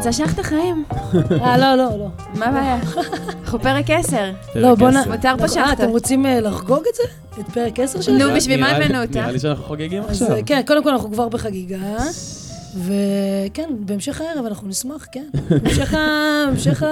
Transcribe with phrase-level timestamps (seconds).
[0.00, 0.84] רוצה שייך את החיים?
[1.42, 2.08] אה, לא, לא, לא.
[2.34, 2.78] מה הבעיה?
[3.44, 4.16] אנחנו פרק 10.
[4.54, 4.94] לא, בוא נ...
[5.10, 5.72] מותר פה אה, שחטה.
[5.72, 7.02] אתם רוצים אה, לחגוג את זה?
[7.40, 8.18] את פרק 10 שלכם?
[8.18, 9.20] נו, בשביל מה הבאנו אותה?
[9.20, 10.32] נראה לי שאנחנו חוגגים עכשיו.
[10.32, 11.78] אה, כן, קודם כל אנחנו כבר בחגיגה.
[12.76, 15.26] וכן, בהמשך הערב אנחנו נשמח, כן.
[15.50, 15.98] בהמשך ה...
[16.48, 16.86] בהמשך ה...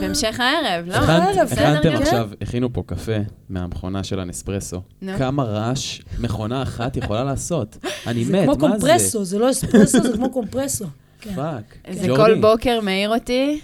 [0.00, 0.94] בהמשך הערב, לא?
[0.94, 2.02] הכנת- בסדר הערב, הכנתם.
[2.02, 3.16] עכשיו, הכינו פה קפה
[3.48, 4.80] מהמכונה של הנספרסו.
[5.18, 7.76] כמה רעש מכונה אחת יכולה לעשות?
[8.06, 8.86] אני זה מת, כמו מה זה?
[8.86, 10.84] קומפרסו, זה לא אספרסו, זה כמו קומפרסו.
[11.26, 11.34] כן.
[11.34, 11.76] Fuck.
[11.90, 13.60] זה ג'ורדי, כל בוקר מעיר אותי.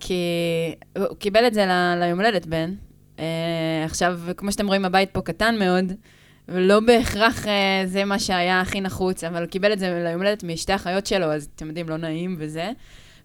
[0.00, 0.14] כי
[0.98, 1.66] הוא קיבל את זה
[2.00, 2.74] ליום הולדת בן.
[3.18, 3.24] אה,
[3.84, 5.92] עכשיו, כמו שאתם רואים, הבית פה קטן מאוד,
[6.48, 10.44] ולא בהכרח אה, זה מה שהיה הכי נחוץ, אבל הוא קיבל את זה ליום הולדת
[10.44, 12.70] משתי אחיות שלו, אז אתם יודעים, לא נעים וזה.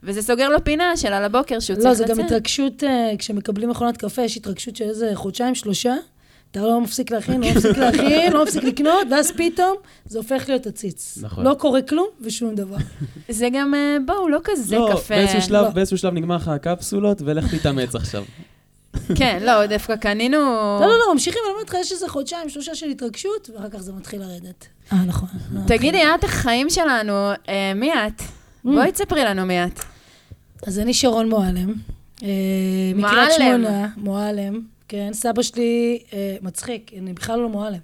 [0.03, 2.25] וזה סוגר לו פינה של על הבוקר שהוא לא, צריך זה גם לצאת.
[2.25, 5.95] התרגשות, אה, כשמקבלים מכונת קפה, יש התרגשות של איזה חודשיים, שלושה.
[6.51, 10.67] אתה לא מפסיק להכין, לא מפסיק להכין, לא מפסיק לקנות, ואז פתאום זה הופך להיות
[10.67, 11.17] עציץ.
[11.21, 11.43] נכון.
[11.43, 12.77] לא קורה כלום ושום דבר.
[13.29, 15.15] זה גם, אה, בואו, לא כזה לא, קפה.
[15.15, 15.69] באיזשהו שלב, לא.
[15.69, 18.23] באיזשהו שלב נגמר לך הקפסולות, ולך תתאמץ עכשיו.
[19.15, 20.37] כן, לא, דווקא קנינו...
[20.81, 23.77] לא, לא, לא, ממשיכים, אני אומרת לך, יש איזה חודשיים, שלושה של התרגשות, ואחר כך
[23.77, 24.67] זה מתחיל לרדת.
[24.93, 25.29] אה, נכון.
[25.53, 28.21] לא, תגידי, את החיים שלנו, אה, מי את?
[28.63, 29.79] בואי תספרי לנו מי את.
[30.67, 31.73] אז אני שרון מועלם.
[32.23, 32.27] אה,
[32.95, 33.63] מקריית מועלם.
[33.63, 35.09] שמונה, מועלם, כן.
[35.13, 37.79] סבא שלי אה, מצחיק, אני בכלל לא מועלם.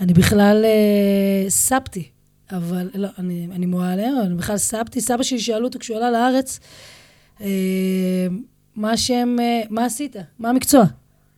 [0.00, 2.08] אני בכלל אה, סבתי,
[2.52, 5.00] אבל לא, אני, אני מועלם, אבל אני בכלל סבתי.
[5.00, 6.60] סבא שלי שאלו אותו כשהוא עלה לארץ,
[7.40, 7.46] אה,
[8.76, 10.16] מה השם, אה, מה עשית?
[10.38, 10.84] מה המקצוע?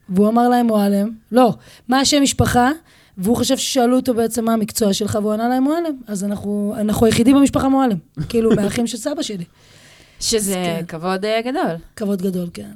[0.08, 1.10] והוא אמר להם מועלם.
[1.32, 1.54] לא,
[1.88, 2.70] מה השם משפחה?
[3.18, 5.96] והוא חשב ששאלו אותו בעצם מה המקצוע שלך, והוא ענה להם מועלם.
[6.06, 7.98] אז אנחנו, אנחנו היחידים במשפחה מועלם.
[8.28, 9.44] כאילו, מהאחים של סבא שלי.
[10.20, 10.84] שזה כן.
[10.88, 11.76] כבוד אה, גדול.
[11.96, 12.70] כבוד גדול, כן.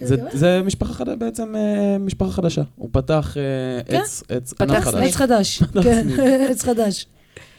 [0.00, 0.16] זה-.
[0.32, 2.62] זה משפחה חדשה, בעצם אה, משפחה חדשה.
[2.76, 3.96] הוא פתח אה, כן.
[3.96, 4.84] עץ, עץ, פתח ענף.
[4.84, 5.02] חדש.
[5.08, 6.06] עץ חדש, כן,
[6.50, 7.06] עץ חדש.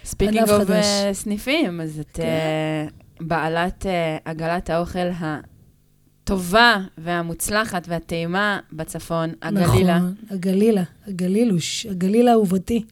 [0.05, 0.69] Speaking of.
[1.11, 2.23] סניפים, אז את כן.
[2.23, 2.87] אה,
[3.21, 9.97] בעלת אה, עגלת האוכל הטובה והמוצלחת והטעימה בצפון, הגלילה.
[9.97, 12.83] נכון, הגלילה, הגלילוש, הגליל האהובתי.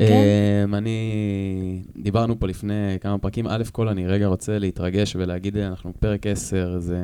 [0.00, 3.46] אמ, אני, דיברנו פה לפני כמה פרקים.
[3.46, 6.98] א' כל אני רגע רוצה להתרגש ולהגיד, אנחנו פרק 10, זה...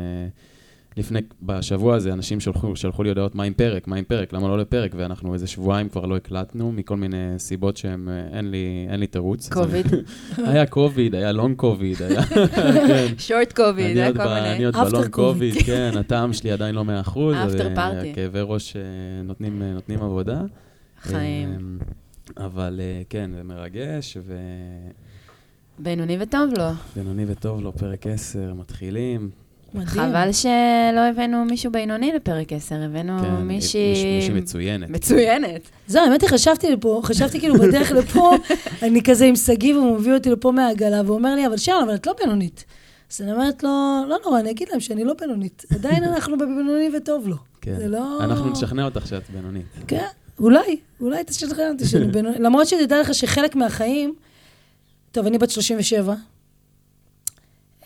[0.97, 4.49] לפני, בשבוע הזה, אנשים שלחו, שלחו לי הודעות, מה עם פרק, מה עם פרק, למה
[4.49, 8.87] לא לפרק, ואנחנו איזה שבועיים כבר לא הקלטנו, מכל מיני סיבות שהן, אה, אין לי,
[8.91, 9.49] אין לי תירוץ.
[9.49, 9.87] קוביד.
[10.51, 12.23] היה קוביד, היה לונג קוביד, היה...
[12.23, 13.07] כן.
[13.19, 14.65] שורט קוביד, אני היה כל ב- אני מיני.
[14.65, 15.07] עוד בלונג.
[15.07, 17.35] קוביד, כן, הטעם שלי עדיין לא מאה אחוז.
[17.35, 18.13] After אז, אה.
[18.15, 18.83] כאבי ראש אה,
[19.25, 20.43] נותנים נותנים עבודה.
[21.03, 21.79] חיים.
[22.37, 24.17] אבל אה, כן, זה מרגש,
[25.79, 26.65] בינוני וטוב לו.
[26.97, 29.31] ובינוני וטוב לו, פרק 10, מתחילים.
[29.75, 29.87] מדהים.
[29.89, 33.93] חבל שלא הבאנו מישהו בינוני לפרק 10, הבאנו כן, מישהי...
[33.95, 34.91] מיש- מישהי מצוינת.
[34.91, 35.61] מצוינת.
[35.87, 38.33] זהו, האמת היא, חשבתי לפה, חשבתי כאילו בדרך לפה,
[38.83, 41.95] אני כזה עם שגיב, הוא מביא אותי לפה מהעגלה, והוא אומר לי, אבל שרון, אבל
[41.95, 42.65] את לא בינונית.
[43.13, 43.69] אז אני אומרת לו,
[44.09, 45.65] לא נורא, אני אגיד להם שאני לא בינונית.
[45.75, 47.37] עדיין אנחנו בבינוני וטוב לו.
[47.61, 47.77] כן.
[47.77, 48.19] זה לא...
[48.25, 49.67] אנחנו נשכנע אותך שאת בינונית.
[49.87, 50.05] כן,
[50.41, 52.41] אולי, אולי תשכנע אותי שאני בינונית.
[52.41, 54.15] למרות שתדע לך שחלק מהחיים,
[55.13, 56.15] טוב, אני בת 37,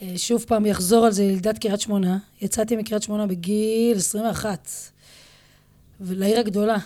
[0.02, 2.18] אה, שוב פעם יחזור על זה ילידת קריית שמונה.
[2.40, 4.68] יצאתי מקריית שמונה בגיל 21,
[6.00, 6.76] ולעיר הגדולה.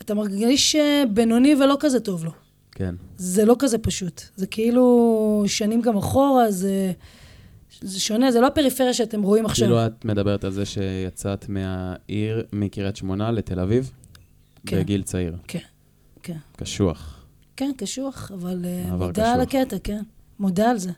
[0.00, 2.30] אתה מרגיש אה, בינוני ולא כזה טוב לו.
[2.72, 2.94] כן.
[3.16, 4.22] זה לא כזה פשוט.
[4.36, 6.92] זה כאילו שנים גם אחורה, זה,
[7.80, 9.66] זה שונה, זה לא הפריפריה שאתם רואים עכשיו.
[9.66, 13.90] כאילו את מדברת על זה שיצאת מהעיר, מקריית שמונה לתל אביב,
[14.66, 14.80] כן.
[14.80, 15.36] בגיל צעיר.
[15.48, 15.58] כן,
[16.22, 16.36] כן.
[16.56, 17.24] קשוח.
[17.56, 19.60] כן, קשוח, אבל אה, מודה על קשוח.
[19.62, 20.02] הקטע, כן.
[20.38, 20.90] מודה על זה.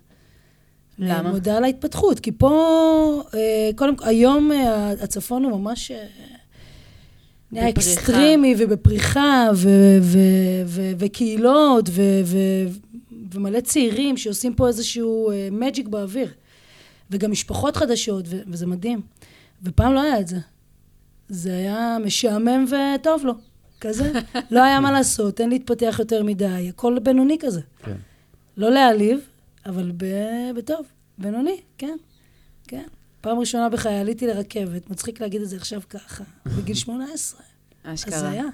[0.98, 1.30] למה?
[1.30, 6.06] מודה על ההתפתחות, כי פה, אה, קודם כל, היום אה, הצפון הוא ממש אה,
[7.52, 7.90] נהיה בפריחה.
[8.00, 12.68] אקסטרימי ובפריחה, ו- ו- ו- וקהילות, ו- ו-
[13.34, 16.28] ומלא צעירים שעושים פה איזשהו magic באוויר.
[17.10, 19.00] וגם משפחות חדשות, ו- וזה מדהים.
[19.62, 20.36] ופעם לא היה את זה.
[21.28, 23.32] זה היה משעמם וטוב לו,
[23.80, 24.12] כזה.
[24.50, 27.60] לא היה מה לעשות, אין להתפתח יותר מדי, הכל בינוני כזה.
[27.84, 27.96] כן.
[28.56, 29.20] לא להעליב,
[29.66, 30.86] אבל ב- בטוב,
[31.18, 31.96] בינוני, כן,
[32.68, 32.84] כן.
[33.20, 36.24] פעם ראשונה בחיי עליתי לרכבת, מצחיק להגיד את זה עכשיו ככה,
[36.58, 37.40] בגיל 18.
[37.40, 37.44] אז
[37.84, 38.30] זה אשכרה.
[38.30, 38.44] היה,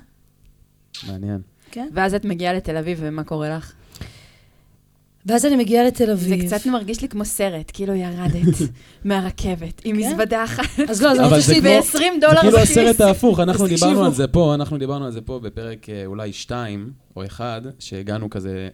[1.07, 1.41] מעניין.
[1.71, 1.89] כן.
[1.93, 3.73] ואז את מגיעה לתל אביב, ומה קורה לך?
[5.27, 6.47] ואז אני מגיעה לתל זה אביב.
[6.47, 8.57] קצת מרגיש לי כמו סרט, כאילו ירדת
[9.05, 10.03] מהרכבת, עם כן?
[10.09, 12.71] מזוודה אחת, אז לא, אז זה שתדעי, כמו- ב-20 זה דולר כאילו בכיס.
[12.71, 14.05] הסרט ההפוך, אנחנו אז דיברנו.
[14.05, 18.31] על זה פה, אנחנו דיברנו על זה פה בפרק אה, אולי שתיים או אחד, שהגענו
[18.31, 18.69] כזה,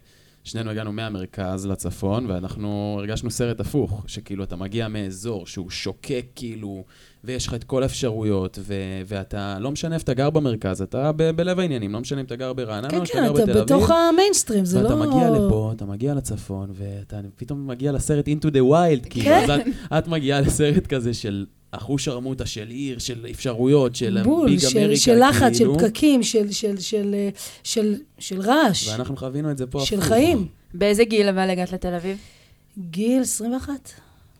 [0.45, 6.85] שנינו הגענו מהמרכז לצפון, ואנחנו הרגשנו סרט הפוך, שכאילו אתה מגיע מאזור שהוא שוקק כאילו,
[7.25, 8.75] ויש לך את כל האפשרויות, ו-
[9.07, 12.37] ואתה, לא משנה איפה אתה גר במרכז, אתה ב- בלב העניינים, לא משנה אם אתה
[12.37, 13.65] גר ברעננה כן, או שאתה כן, גר אתה בתל אביב.
[13.65, 14.89] בתוך המיינסטרים, זה לא...
[14.89, 19.51] ואתה מגיע לפה, אתה מגיע לצפון, ואתה פתאום מגיע לסרט into the wild, כאילו, כן.
[19.51, 19.67] אז את,
[19.99, 24.79] את מגיעה לסרט כזה של אחוש שרמוטה, של עיר, של אפשרויות, של בול, ביג של,
[24.79, 27.15] אמריקה, של לחץ, כאילו, של פקקים, של, של, של,
[27.65, 30.09] של, של רעש, ואנחנו חווינו את זה פה של הפוך.
[30.09, 30.47] חיים.
[30.75, 32.19] באיזה גיל אבל הגעת לתל אביב?
[32.91, 33.91] גיל 21.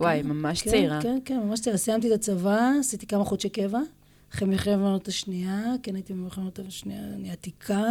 [0.01, 1.03] וואי, ממש כן, צעירה.
[1.03, 1.79] כן, כן, ממש צעירה.
[1.79, 3.79] סיימתי את הצבא, עשיתי כמה חודשי קבע.
[4.35, 7.85] אחרי מלחמת העולם השנייה, כן הייתי במלחמת העולם השנייה, אני עתיקה,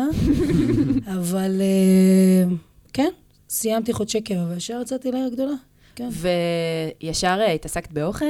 [1.17, 2.55] אבל אה,
[2.93, 3.09] כן,
[3.49, 5.55] סיימתי חודשי קבע, וישר יצאתי לעיר הגדולה.
[5.95, 6.09] כן.
[6.11, 8.25] וישר אה, התעסקת באוכל?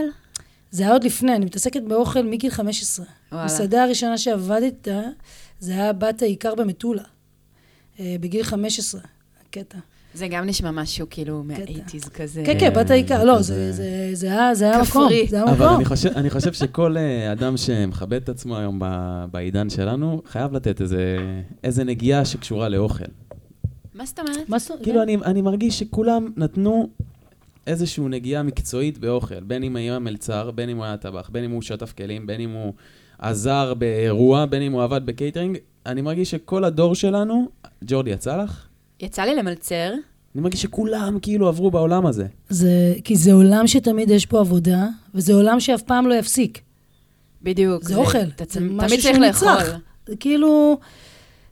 [0.71, 3.05] זה היה עוד לפני, אני מתעסקת באוכל מגיל 15.
[3.31, 3.43] וואלה.
[3.43, 5.01] המסעדה הראשונה שעבדתי איתה,
[5.59, 7.03] זה היה בת העיקר במטולה,
[7.99, 9.01] אה, בגיל 15,
[9.41, 9.77] הקטע.
[10.13, 12.43] זה גם נשמע משהו כאילו מהאייטיז כזה.
[12.45, 14.27] כן, כן, בת העיקר, לא, זה- זה- זה
[14.71, 14.81] היה.
[14.81, 15.75] מקום, זה היה אבל מקום.
[15.75, 20.53] אני חושב, אני חושב שכל אה, אדם שמכבד את עצמו היום ב- בעידן שלנו, חייב
[20.53, 21.17] לתת איזה,
[21.83, 23.03] נגיעה שקשורה לאוכל.
[23.95, 24.83] מה זאת אומרת?
[24.83, 26.89] כאילו, אני, אני מרגיש שכולם נתנו
[27.67, 31.51] איזושהי נגיעה מקצועית באוכל, בין אם היה מלצר, בין אם הוא היה טבח, בין אם
[31.51, 32.73] הוא שטף כלים, בין אם הוא
[33.19, 35.57] עזר באירוע, בין אם הוא עבד בקייטרינג.
[35.85, 37.47] אני מרגיש שכל הדור שלנו,
[37.85, 38.65] ג'ורדי, יצא לך?
[38.99, 39.93] יצא לי למלצר,
[40.35, 42.25] אני מרגיש שכולם כאילו עברו בעולם הזה.
[42.49, 42.69] זה,
[43.03, 46.61] כי זה עולם שתמיד יש פה עבודה, וזה עולם שאף פעם לא יפסיק.
[47.43, 47.83] בדיוק.
[47.83, 48.17] זה אוכל.
[48.35, 49.49] אתה זה תמיד צריך לאכול.
[50.07, 50.79] זה כאילו...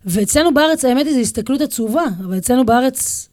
[0.06, 3.30] ואצלנו בארץ, האמת היא, זו הסתכלות עצובה, אבל אצלנו בארץ,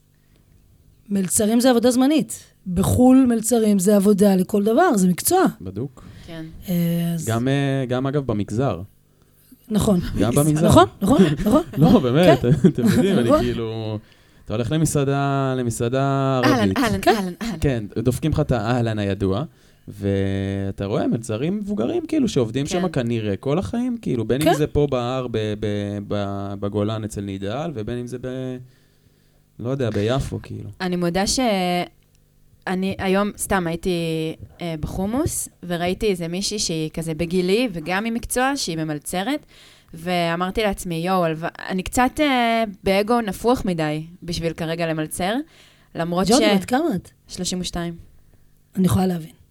[1.08, 2.38] מלצרים זה עבודה זמנית.
[2.66, 5.44] בחו"ל מלצרים זה עבודה לכל דבר, זה מקצוע.
[5.60, 6.04] בדוק.
[6.26, 6.44] כן.
[6.68, 6.74] אה,
[7.14, 8.80] אז- גם, אה, גם אגב במגזר.
[9.70, 10.00] נכון.
[10.20, 10.66] גם במגזר.
[10.66, 11.62] נכון, נכון, נכון.
[11.78, 12.48] לא, באמת, כן.
[12.68, 13.40] אתם יודעים, אני נכון.
[13.40, 13.98] כאילו...
[14.44, 16.78] אתה הולך למסעדה, למסעדה ערבית.
[16.78, 17.14] אהלן, כן.
[17.16, 17.56] אהלן, אהלן.
[17.60, 19.44] כן, דופקים לך את האהלן הידוע,
[19.88, 22.70] ואתה רואה מלצרים מבוגרים, כאילו, שעובדים כן.
[22.70, 24.54] שם כנראה כל החיים, כאילו, בין אם.
[24.54, 25.66] זה פה בהר, ב- ב-
[26.08, 28.26] ב- בגולן אצל נידאל, ובין אם זה ב...
[29.58, 30.70] לא יודע, ביפו, כאילו.
[30.80, 31.40] אני מודה ש...
[32.66, 33.90] אני היום, סתם, הייתי
[34.60, 39.46] אה, בחומוס, וראיתי איזה מישהי שהיא כזה בגילי, וגם עם מקצוע, שהיא ממלצרת,
[39.94, 41.24] ואמרתי לעצמי, יואו.
[41.68, 45.34] אני קצת אה, באגו נפוח מדי בשביל כרגע למלצר,
[45.94, 46.30] למרות ש...
[46.30, 47.10] ג'ורדי, בת כמה את?
[47.28, 47.94] 32.
[48.76, 49.43] אני יכולה להבין.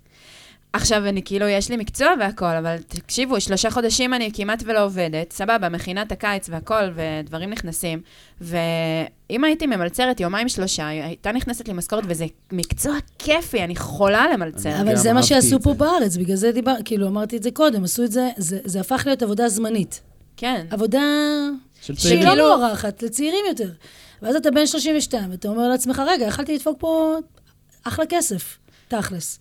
[0.73, 5.31] עכשיו, אני כאילו, יש לי מקצוע והכל, אבל תקשיבו, שלושה חודשים אני כמעט ולא עובדת,
[5.33, 8.01] סבבה, מכינת הקיץ והכל, ודברים נכנסים.
[8.41, 14.81] ואם הייתי ממלצרת יומיים שלושה, הייתה נכנסת לי משכורת, וזה מקצוע כיפי, אני חולה למלצר.
[14.81, 15.77] אבל זה מה שעשו פה זה.
[15.77, 19.03] בארץ, בגלל זה דיבר, כאילו, אמרתי את זה קודם, עשו את זה, זה זה הפך
[19.05, 20.01] להיות עבודה זמנית.
[20.37, 20.65] כן.
[20.69, 21.01] עבודה
[21.81, 22.37] של שהיא צעירים.
[22.37, 23.69] לא מוערכת, לצעירים יותר.
[24.21, 27.15] ואז אתה בן 32, ואתה אומר לעצמך, רגע, יכלתי לדפוק פה
[27.83, 29.39] אחלה כסף, תכלס.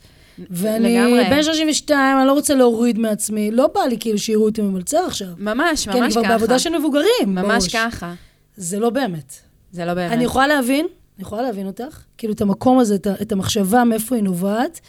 [0.51, 1.25] ואני לגמרי.
[1.31, 5.29] בן 32, אני לא רוצה להוריד מעצמי, לא בא לי כאילו שיראו אותי ממלצר עכשיו.
[5.39, 6.33] ממש, כי אני ממש כבר ככה.
[6.33, 7.09] בעבודה של מבוגרים.
[7.27, 7.77] ממש בראש.
[7.77, 8.15] ככה.
[8.57, 9.35] זה לא באמת.
[9.73, 10.13] זה לא באמת.
[10.13, 10.87] אני יכולה להבין,
[11.17, 14.81] אני יכולה להבין אותך, כאילו את המקום הזה, את, את המחשבה מאיפה היא נובעת,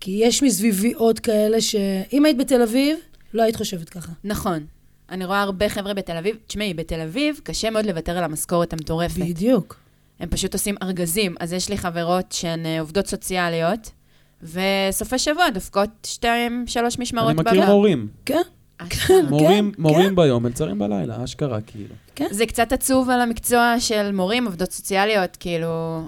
[0.00, 2.98] כי יש מסביבי עוד כאלה שאם היית בתל אביב,
[3.34, 4.12] לא היית חושבת ככה.
[4.24, 4.66] נכון.
[5.10, 6.36] אני רואה הרבה חבר'ה בתל אביב.
[6.46, 9.18] תשמעי, בתל אביב קשה מאוד לוותר על המשכורת המטורפת.
[9.18, 9.76] בדיוק.
[10.20, 11.34] הם פשוט עושים ארגזים.
[11.40, 13.90] אז יש לי חברות שהן אה, עובדות סוציאליות,
[14.42, 17.66] וסופי שבוע דופקות שתיים, שלוש משמרות אני מכיר.
[17.66, 18.08] מורים.
[18.26, 18.42] כן,
[18.78, 19.16] אשכרה.
[19.30, 19.82] מורים, כן.
[19.82, 21.94] מורים ביום, מלצרים בלילה, אשכרה, כאילו.
[22.14, 22.26] כן.
[22.30, 26.02] זה קצת עצוב על המקצוע של מורים, עובדות סוציאליות, כאילו...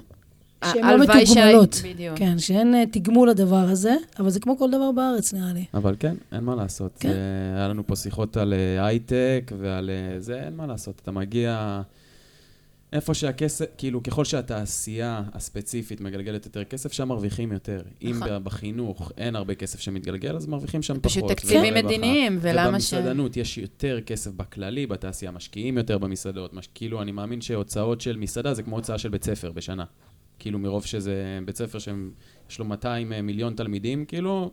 [0.65, 1.75] שהן לא מתוגמלות.
[1.83, 2.17] בדיוק.
[2.17, 5.65] כן, שאין אה, תגמול לדבר הזה, אבל זה כמו כל דבר בארץ, נראה לי.
[5.73, 6.91] אבל כן, אין מה לעשות.
[6.99, 7.09] כן.
[7.09, 7.17] זה-
[7.55, 10.99] היה לנו פה שיחות על אה, הייטק ועל אה, זה, אין מה לעשות.
[11.03, 11.81] אתה מגיע
[12.93, 17.81] איפה שהכסף, כאילו, ככל שהתעשייה הספציפית מגלגלת יותר כסף, שם מרוויחים יותר.
[18.01, 18.43] אם נכון.
[18.43, 21.05] בחינוך אין הרבה כסף שמתגלגל, אז מרוויחים שם פחות.
[21.05, 21.73] פשוט תקציבים.
[21.73, 22.93] מדיניים, ולמה ש...
[22.93, 26.53] ובמסעדנות יש יותר כסף בכללי, בתעשייה משקיעים יותר במסעדות.
[26.53, 26.69] מש...
[26.75, 29.85] כאילו, אני מאמין שהוצאות של מסעדה זה כמו הוצאה של בית ספר בשנה.
[30.39, 34.51] כאילו, מרוב שזה בית ספר שיש לו 200 מיליון תלמידים, כאילו,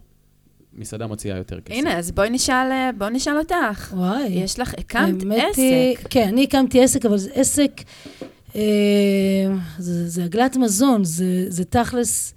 [0.77, 1.79] מסעדה מוציאה יותר כסף.
[1.79, 3.93] הנה, אז בואי נשאל, אה, בואי נשאל אותך.
[3.97, 4.27] וואי.
[4.29, 6.07] יש לך, הקמת האמת היא- עסק.
[6.11, 7.71] כן, אני הקמתי עסק, אבל זה עסק,
[8.57, 8.61] אה,
[9.79, 12.35] זה, זה עגלת מזון, זה, זה תכלס,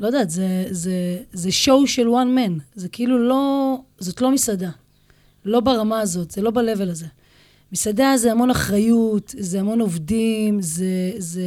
[0.00, 0.92] לא יודעת, זה, זה,
[1.32, 2.52] זה שואו של one man.
[2.74, 4.70] זה כאילו לא, זאת לא מסעדה.
[5.44, 7.06] לא ברמה הזאת, זה לא ב-level הזה.
[7.72, 10.86] מסעדה זה המון אחריות, זה המון עובדים, זה,
[11.18, 11.42] זה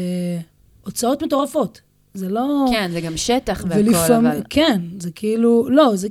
[0.85, 1.81] הוצאות מטורפות.
[2.13, 2.65] זה לא...
[2.71, 4.41] כן, זה גם שטח והכל, ולפעמים, אבל...
[4.49, 6.07] כן, זה כאילו, לא, זה...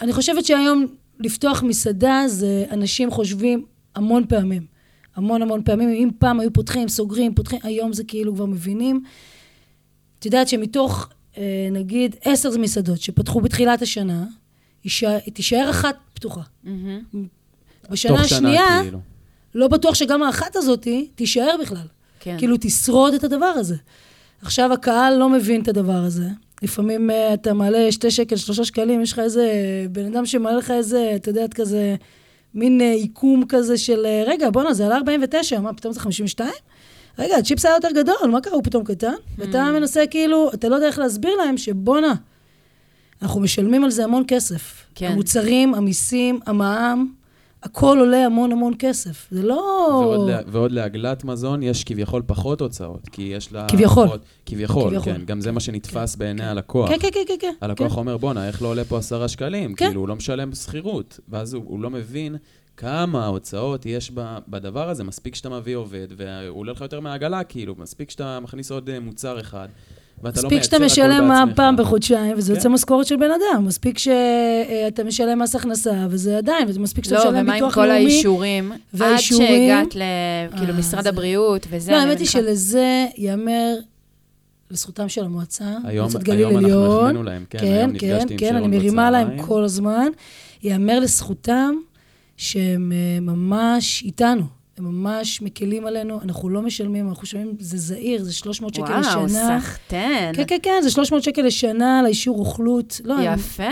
[0.00, 0.86] אני חושבת שהיום
[1.20, 3.64] לפתוח מסעדה זה אנשים חושבים
[3.94, 4.66] המון פעמים.
[5.16, 5.88] המון המון פעמים.
[5.88, 9.02] אם פעם היו פותחים, סוגרים, פותחים, היום זה כאילו כבר מבינים.
[10.18, 14.24] את יודעת שמתוך, אה, נגיד, עשר מסעדות שפתחו בתחילת השנה,
[14.84, 16.40] יישאר- תישאר אחת פתוחה.
[16.64, 17.26] מהמם.
[17.90, 18.98] בשנה השנייה, כאילו.
[19.54, 21.86] לא בטוח שגם האחת הזאת תישאר בכלל.
[22.20, 22.38] כן.
[22.38, 23.76] כאילו, תשרוד את הדבר הזה.
[24.44, 26.28] עכשיו הקהל לא מבין את הדבר הזה.
[26.62, 29.46] לפעמים uh, אתה מעלה שתי שקל, שלושה שקלים, יש לך איזה
[29.92, 31.96] בן אדם שמעלה לך איזה, את יודעת, כזה,
[32.54, 36.50] מין uh, עיקום כזה של, רגע, בואנה, זה עלה 49, מה, פתאום זה 52?
[37.18, 39.14] רגע, הצ'יפס היה יותר גדול, מה קרה, הוא פתאום קטן?
[39.38, 42.14] ואתה מנסה כאילו, אתה לא יודע איך להסביר להם שבואנה,
[43.22, 44.84] אנחנו משלמים על זה המון כסף.
[44.94, 45.12] כן.
[45.12, 47.12] המוצרים, המיסים, המע"מ,
[47.64, 49.26] הכל עולה המון המון כסף.
[49.30, 49.54] זה לא...
[49.90, 53.66] ועוד, לה, ועוד לעגלת מזון יש כביכול פחות הוצאות, כי יש לה...
[53.68, 54.06] כביכול.
[54.06, 55.12] פחות, כביכול, כביכול.
[55.12, 55.24] כן.
[55.24, 56.48] גם זה מה שנתפס כן, בעיני כן.
[56.48, 56.88] הלקוח.
[56.88, 57.52] כן, כן, כן, כן, כן.
[57.60, 57.98] הלקוח כן.
[57.98, 59.74] אומר, בואנה, איך לא עולה פה עשרה שקלים?
[59.74, 59.86] כן.
[59.86, 61.20] כאילו, הוא לא משלם שכירות.
[61.28, 62.36] ואז הוא, הוא לא מבין
[62.76, 64.10] כמה הוצאות יש
[64.48, 65.04] בדבר הזה.
[65.04, 69.00] מספיק שאתה מביא עובד, והוא עולה לך יותר מהעגלה, כאילו, מספיק שאתה מכניס עוד אה,
[69.00, 69.68] מוצר אחד,
[70.24, 71.56] ואתה לא מייצר שאתה משלם מע"מ בעצמך.
[71.56, 72.56] פעם בחודשיים, וזה כן.
[72.56, 73.64] יוצא משכורת של בן אדם.
[73.66, 77.74] מספיק שאתה משלם מס הכנסה, וזה עדיין, וזה מספיק שאתה לא, משלם ומה עם ביטוח
[77.74, 77.94] כל לאומי.
[77.98, 78.72] האישורים?
[78.72, 79.92] עד והאישורים- שהגעת
[80.56, 81.92] כאילו אה, משרד זה- הבריאות וזה.
[81.92, 82.26] לא, האמת היא.
[82.26, 83.74] שלזה ייאמר
[84.70, 86.96] לזכותם של המועצה, היום, מועצת גליל היום אנחנו עליון.
[86.96, 89.42] החמאנו להם, כן, כן, היום כן, נפגשתי עם כן, שרון אני מרימה להם.
[89.42, 90.06] כל הזמן.
[90.62, 91.74] ייאמר לזכותם
[92.36, 94.42] שהם אה, ממש איתנו.
[94.78, 99.16] הם ממש מקלים עלינו, אנחנו לא משלמים, אנחנו משלמים, זה זעיר, זה 300 שקל לשנה.
[99.18, 100.34] וואו, סחטיין.
[100.34, 103.00] כן, כן, כן, זה 300 שקל לשנה לאישור רוכלות.
[103.04, 103.62] לא, הם- יפה,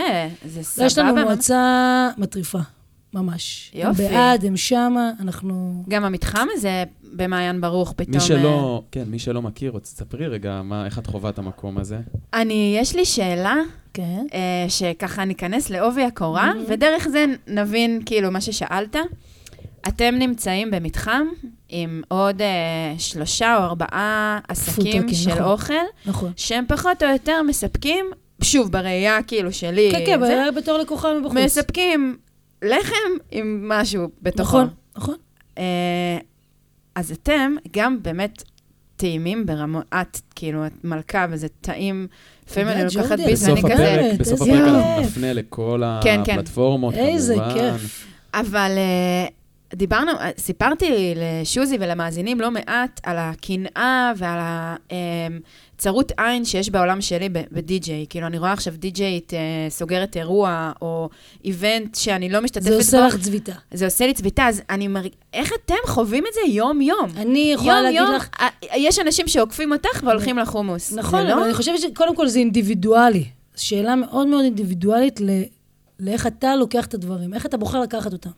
[0.45, 0.85] זה לא, סבבה.
[0.87, 1.23] יש לנו ממש.
[1.23, 2.59] מועצה מטריפה,
[3.13, 3.71] ממש.
[3.75, 4.03] הם יופי.
[4.03, 5.83] בעד, הם שמה, אנחנו...
[5.89, 6.83] גם המתחם הזה
[7.13, 8.11] במעיין ברוך פתאום...
[8.11, 11.39] מי אה, שלא, כן, מי שלא מכיר, רוצה- תספרי רגע מה, איך את חווה את
[11.39, 11.99] המקום הזה.
[12.33, 13.55] אני, יש לי שאלה,
[13.93, 14.25] כן.
[14.33, 16.71] אה, שככה ניכנס לעובי הקורה, Mhm.
[16.71, 18.95] ודרך זה נבין כאילו מה ששאלת.
[19.87, 21.27] אתם נמצאים במתחם
[21.69, 22.47] עם עוד אה,
[22.97, 25.43] שלושה או ארבעה עסקים פודטרקים, של נכון.
[25.43, 25.73] אוכל,
[26.05, 26.31] נכון.
[26.35, 28.05] שהם פחות או יותר מספקים,
[28.41, 31.37] שוב, בראייה כאילו שלי, כן, כן, זה, אבל בתור לקוחה מבחוץ.
[31.37, 32.17] מספקים
[32.61, 32.93] לחם
[33.31, 34.57] עם משהו בתוכו.
[34.57, 35.15] נכון, נכון.
[35.57, 36.17] אה,
[36.95, 38.43] אז אתם גם באמת
[38.95, 42.07] טעימים ברמות, את כאילו, את מלכה, וזה טעים.
[42.49, 45.01] לפעמים אני לוקחת ביס ואני בסוף כזה- הפרק, באמת, בסוף איזה הפרק אנחנו.
[45.01, 46.31] נפנה לכל כן, כן.
[46.33, 47.53] הפלטפורמות, איזה כמובן.
[47.53, 48.07] כיף.
[48.33, 49.27] אבל אה,
[49.75, 54.39] דיברנו, אה, סיפרתי לשוזי ולמאזינים לא מעט על הקנאה ועל
[55.77, 58.05] הצרות עין שיש בעולם שלי בדי-ג'יי.
[58.09, 59.39] כאילו, אני רואה עכשיו די-ג'יית אה,
[59.69, 61.09] סוגרת אירוע, או
[61.45, 62.77] איבנט שאני לא משתתפת זה בו.
[62.77, 63.53] עושה לך צביטה.
[63.71, 65.11] זה עושה לי צביטה, אז אני מרג...
[65.33, 67.09] איך אתם חווים את זה יום-יום?
[67.17, 68.29] אני יכולה להגיד יום-יום, לך...
[68.39, 70.93] אה, יש אנשים שעוקפים אותך והולכים לחומוס.
[70.93, 71.33] נכון, זה לא?
[71.33, 73.25] אבל אני חושבת שקודם כל זה אינדיבידואלי.
[73.55, 75.29] שאלה מאוד מאוד אינדיבידואלית ל...
[75.99, 78.29] לאיך אתה לוקח את הדברים, איך אתה בוחר לקחת אותם.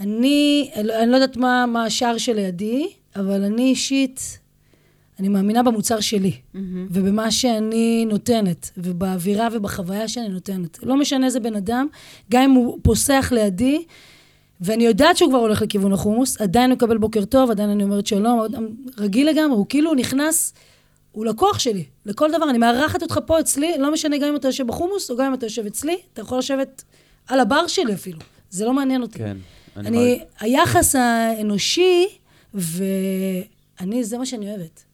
[0.00, 4.38] אני, אני לא יודעת מה, מה השער שלידי, אבל אני אישית,
[5.20, 6.86] אני מאמינה במוצר שלי, מהמם.
[6.90, 10.78] ובמה שאני נותנת, ובאווירה ובחוויה שאני נותנת.
[10.82, 11.86] לא משנה איזה בן אדם,
[12.30, 13.82] גם אם הוא פוסח לידי,
[14.60, 18.06] ואני יודעת שהוא כבר הולך לכיוון החומוס, עדיין הוא מקבל בוקר טוב, עדיין אני אומרת
[18.06, 18.54] שלום, עוד-
[18.98, 20.54] רגיל לגמרי, הוא כאילו נכנס,
[21.12, 22.50] הוא לקוח שלי, לכל דבר.
[22.50, 25.34] אני מארחת אותך פה אצלי, לא משנה גם אם אתה יושב בחומוס, או גם אם
[25.34, 26.84] אתה יושב אצלי, אתה יכול לשבת
[27.28, 28.18] על הבר שלי אפילו,
[28.50, 29.18] זה לא מעניין אותי.
[29.18, 29.36] כן.
[29.78, 30.24] אני, אני, אני...
[30.40, 32.06] היחס האנושי,
[32.54, 34.84] ואני, זה מה שאני אוהבת.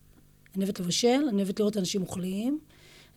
[0.56, 2.58] אני אוהבת לבשל, אני אוהבת לראות אנשים אוכלים,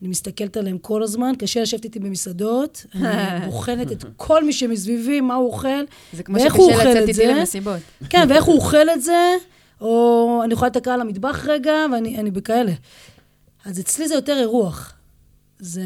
[0.02, 5.22] אני מסתכלת עליהם כל הזמן, קשה לשבת איתי במסעדות, אני בוחנת את כל מי שמסביבי,
[5.22, 5.84] מה הוא אוכל,
[6.14, 7.34] זה כמו ואיך הוא שקשה אוכל לצאת את איתי זה?
[7.34, 7.80] למסיבות.
[8.10, 9.36] כן, ואיך הוא אוכל את זה,
[9.82, 12.74] או אני יכולה לתקע על המטבח רגע, ואני אני בכאלה.
[13.66, 14.94] אז אצלי זה יותר אירוח.
[15.60, 15.82] זה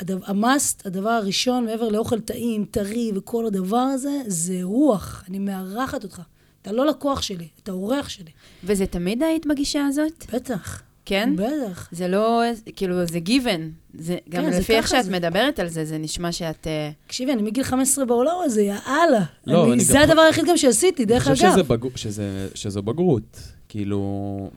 [0.00, 5.24] הדבר, המאסט, הדבר הראשון, מעבר לאוכל טעים, טרי וכל הדבר הזה, זה רוח.
[5.28, 6.22] אני מארחת אותך.
[6.62, 8.30] אתה לא לקוח שלי, אתה אורח שלי.
[8.64, 10.34] וזה תמיד היית בגישה הזאת?
[10.34, 10.82] בטח.
[11.04, 11.32] כן?
[11.36, 11.88] בטח.
[11.92, 12.42] זה לא,
[12.76, 13.70] כאילו, זה גיוון.
[13.98, 15.10] זה, גם כן, זה לפי איך שאת זה.
[15.12, 16.66] מדברת על זה, זה נשמע שאת...
[16.66, 19.24] אה, תקשיבי, אני מגיל 15 בעולם הזה, יאללה.
[19.46, 21.52] לא, אני, אני זה גם- הדבר היחיד גם שעשיתי, אני דרך חושב אגב.
[21.54, 21.96] שזה, בג...
[21.96, 23.38] שזה, שזו בגרות.
[23.68, 24.00] כאילו,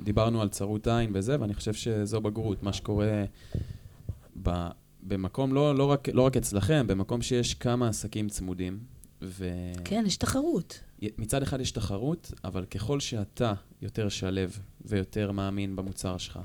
[0.04, 2.64] דיברנו על צרות עין וזה, ואני חושב שזו בגרות.
[2.64, 3.24] מה שקורה
[4.44, 4.68] ב...
[5.04, 8.80] במקום, לא, לא, רק, לא רק אצלכם, במקום שיש כמה עסקים צמודים,
[9.22, 10.80] ומצד כן, יש תחרות.
[11.44, 14.42] אחד יש תחרות, אבל ככל שאתה יותר שלו
[14.86, 16.40] ויותר מאמין במוצר שלך,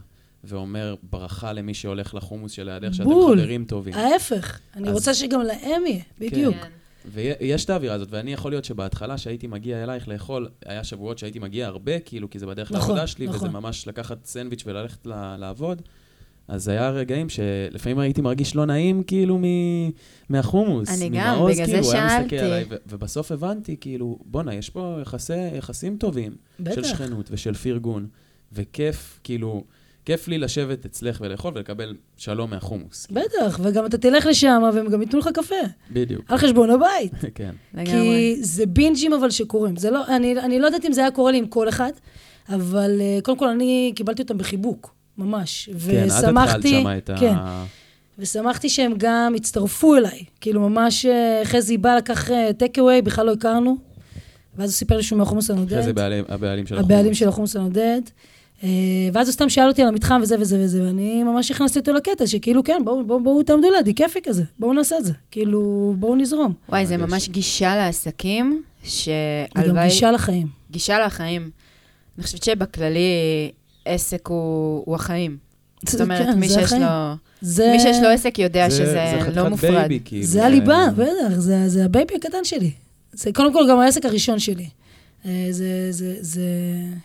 [0.44, 3.38] ואומר ברכה למי שהולך לחומוס שלידך, שאתם בול.
[3.40, 3.94] חברים טובים.
[3.94, 6.54] ההפך, אני אז- רוצה שגם להם יהיה, בדיוק.
[6.54, 6.70] כן.
[7.12, 11.38] ויש את האווירה הזאת, ואני יכול להיות שבהתחלה, שהייתי מגיע אלייך לאכול, היה שבועות שהייתי
[11.38, 13.36] מגיע הרבה, כאילו, כי זה בדרך נכון, לעבודה שלי, נכון.
[13.36, 15.06] וזה ממש לקחת סנדוויץ' וללכת
[15.38, 15.82] לעבוד,
[16.48, 19.44] אז היה רגעים שלפעמים הייתי מרגיש לא נעים, כאילו, מ...
[20.28, 20.88] מהחומוס.
[20.88, 22.38] אני גם, ממעוז, בגלל זה כאילו, הוא היה מסתכל שאלתי.
[22.38, 26.32] עליי, ו- ובסוף הבנתי, כאילו, בואנה, יש פה יחסי, יחסים טובים.
[26.60, 26.74] בטח.
[26.74, 28.06] של שכנות ושל פרגון,
[28.52, 29.64] וכיף, כאילו,
[30.04, 33.06] כיף לי לשבת אצלך ולאכול ולקבל שלום מהחומוס.
[33.10, 35.54] בטח, וגם אתה תלך לשם והם גם ייתנו לך קפה,
[35.90, 37.12] בדיוק, על חשבון הבית.
[37.34, 37.50] כן.
[37.74, 38.34] לגמרי.
[38.36, 39.76] כי זה בינג'ים אבל שקורים.
[39.76, 41.90] זה לא, אני, אני לא יודעת אם זה היה קורה לי עם כל אחד,
[42.48, 45.70] אבל אה, קודם כל אני קיבלתי אותם בחיבוק, ממש.
[45.90, 47.14] כן, את התחלת שמה את ה...
[47.20, 47.34] כן,
[48.18, 50.24] ושמחתי שהם גם הצטרפו אליי.
[50.40, 53.76] כאילו, ממש אה, חזי בא, לקח טק אווי, בכלל לא הכרנו.
[54.56, 55.80] ואז הוא סיפר לי שהוא מהחומוס הנודד.
[55.82, 56.92] זה בעלי- הבעלים של החומוס.
[56.92, 58.00] הבעלים של החומוס הנודד.
[58.64, 58.68] אה,
[59.12, 62.26] ואז הוא סתם שאל אותי על המתחם וזה וזה וזה, ואני ממש הכנסתי אותו לקטע,
[62.26, 65.12] שכאילו, כן, בואו בואו, בואו תעמדו לידי, כיפי כזה, בואו נעשה את זה.
[65.30, 66.52] כאילו, בואו נזרום.
[66.68, 66.96] וואי, זה.
[66.96, 69.84] ממש גישה לעסקים, שהלוואי...
[69.88, 70.46] גישה לחיים.
[70.70, 71.50] גישה לחיים.
[72.18, 73.00] אני חושבת שבכללי,
[73.86, 75.36] עסק הוא, הוא החיים.
[75.88, 76.82] זאת אומרת, כן, מי, שיש החיים.
[76.82, 76.88] לו,
[77.40, 77.70] זה...
[77.72, 79.70] מי שיש לו עסק יודע זה- שזה זה לא מופרד.
[79.70, 80.26] baby, כאילו.
[80.26, 82.70] זה הליבה, בטח, זה, זה ה baby הקטן שלי.
[83.12, 84.66] זה קודם כל גם העסק הראשון שלי.
[85.26, 86.40] אה, זה, זה, זה,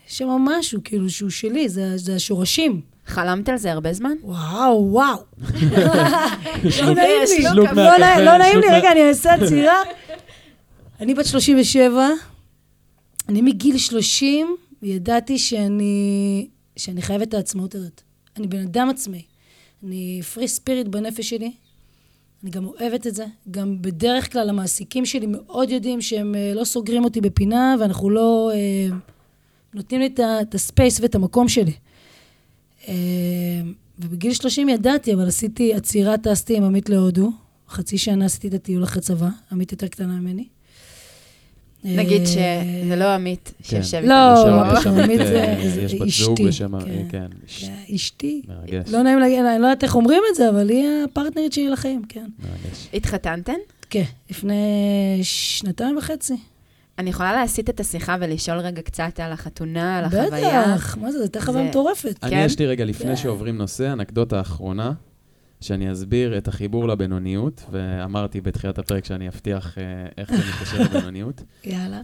[0.09, 2.81] יש שם משהו, כאילו, שהוא שלי, זה, זה השורשים.
[3.07, 4.13] חלמת על זה הרבה זמן?
[4.23, 5.17] וואו, וואו.
[6.81, 7.43] לא נעים לי.
[7.43, 7.63] לא
[7.97, 9.75] נעים- לא לי, רגע, אני אעשה עצירה.
[10.99, 12.07] אני בת 37,
[13.29, 16.47] אני מגיל 30 ידעתי שאני,
[16.77, 18.01] שאני חייבת את העצמאות הזאת.
[18.37, 19.21] אני בן אדם עצמאי.
[19.83, 21.51] אני פרי ספיריט בנפש שלי.
[22.43, 23.25] אני גם אוהבת את זה.
[23.51, 28.51] גם בדרך כלל המעסיקים שלי מאוד יודעים שהם אה, לא סוגרים אותי בפינה, ואנחנו לא...
[28.53, 28.97] אה,
[29.73, 30.09] נותנים לי
[30.41, 31.73] את הספייס ואת המקום שלי.
[32.87, 32.93] אה,
[33.99, 37.31] ובגיל 30 ידעתי, אבל עשיתי עצירה, טסתי עם עמית להודו.
[37.69, 40.47] חצי שנה עשיתי את הטיול אחרי צבא, עמית יותר קטנה ממני.
[41.83, 46.37] נגיד אה, שזה לא עמית שיושב לא, איתנו עמית זה- זה יש בת אשתי, זוג
[46.47, 47.03] ושם, כן.
[47.09, 48.41] כן, אש- כן, אשתי.
[48.47, 51.69] מרגש, לא נעים להגיד, אני לא יודעת איך אומרים את זה, אבל היא הפרטנרית שלי
[51.69, 52.25] לחיים, כן.
[52.39, 52.87] מרגש.
[52.93, 53.53] התחתנתם?
[53.89, 54.55] כן, לפני
[55.23, 56.37] שנתיים וחצי.
[56.99, 60.61] אני יכולה להסיט את השיחה ולשאול רגע קצת על החתונה, על החוויה.
[60.75, 62.15] בטח, מה זה, זו הייתה חוויה מטורפת.
[62.23, 62.43] אני, כן?
[62.45, 63.15] יש לי רגע, לפני כן.
[63.15, 64.91] שעוברים נושא, אנקדוטה אחרונה,
[65.61, 69.83] שאני אסביר את החיבור לבינוניות, ואמרתי בתחילת הפרק שאני אבטיח אה,
[70.17, 71.43] איך זה מתקשר לבינוניות.
[71.63, 72.01] יאללה.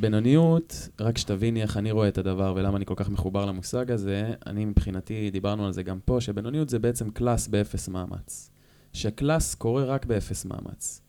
[0.00, 4.30] בינוניות, רק שתביני איך אני רואה את הדבר ולמה אני כל כך מחובר למושג הזה,
[4.46, 8.50] אני מבחינתי, דיברנו על זה גם פה, שבינוניות זה בעצם קלאס באפס מאמץ.
[8.92, 11.02] שקלאס קורה רק באפס מאמץ.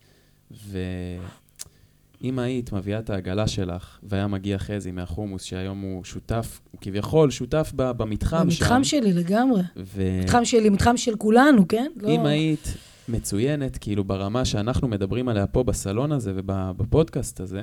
[2.21, 7.31] ואם היית מביאה את העגלה שלך, והיה מגיע חזי מהחומוס, שהיום הוא שותף, הוא כביכול
[7.31, 8.63] שותף ב- במתחם שם.
[8.63, 9.61] במתחם שלי לגמרי.
[9.77, 10.19] ו...
[10.23, 11.91] מתחם שלי, מתחם של כולנו, כן?
[11.97, 12.73] לא- אם היית
[13.09, 17.61] מצוינת, כאילו ברמה שאנחנו מדברים עליה פה בסלון הזה ובפודקאסט הזה,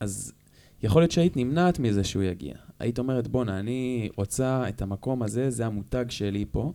[0.00, 0.32] אז
[0.82, 2.54] יכול להיות שהיית נמנעת מזה שהוא יגיע.
[2.78, 6.72] היית אומרת, בואנה, אני רוצה את המקום הזה, זה המותג שלי פה,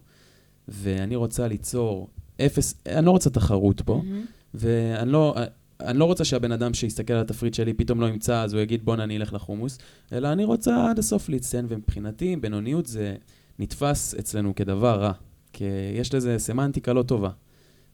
[0.68, 2.10] ואני רוצה ליצור
[2.42, 4.26] אפס, אני לא רוצה תחרות פה, מהמם.
[4.54, 5.36] ואני לא...
[5.82, 8.86] אני לא רוצה שהבן אדם שיסתכל על התפריט שלי פתאום לא ימצא, אז הוא יגיד
[8.86, 9.78] בואנה אני אלך לחומוס,
[10.14, 13.16] אלא אני רוצה עד הסוף להצטיין, ומבחינתי בינוניות זה
[13.60, 15.12] נתפס אצלנו כדבר רע,
[15.54, 15.64] כי
[15.96, 17.30] יש לזה סמנטיקה לא טובה.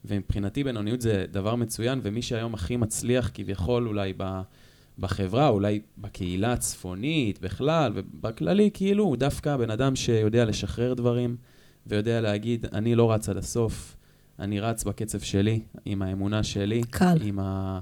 [0.06, 4.14] ומבחינתי בינוניות זה דבר מצוין, ומי שהיום הכי מצליח כביכול אולי
[5.00, 11.36] בחברה, אולי בקהילה הצפונית בכלל, ובכללי כאילו הוא דווקא הבן אדם שיודע לשחרר דברים,
[11.88, 13.96] ויודע להגיד אני לא רץ עד הסוף,
[14.42, 16.82] אני רץ בקצב שלי, עם האמונה שלי.
[16.90, 17.18] קל.
[17.22, 17.80] עם ה...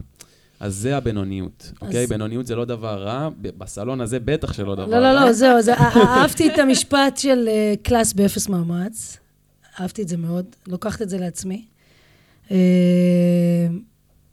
[0.60, 2.08] אז זה הבינוניות, אז- אוקיי?
[2.08, 5.14] בינוניות זה לא דבר רע, בסלון הזה בטח שלא דבר לא, רע.
[5.14, 9.18] לא, לא, זהו, זה- אה- אהבתי את המשפט של אה, קלאס באפס מאמץ.
[9.80, 11.66] אהבתי את זה מאוד, לוקחת את זה לעצמי.
[12.52, 12.58] אה,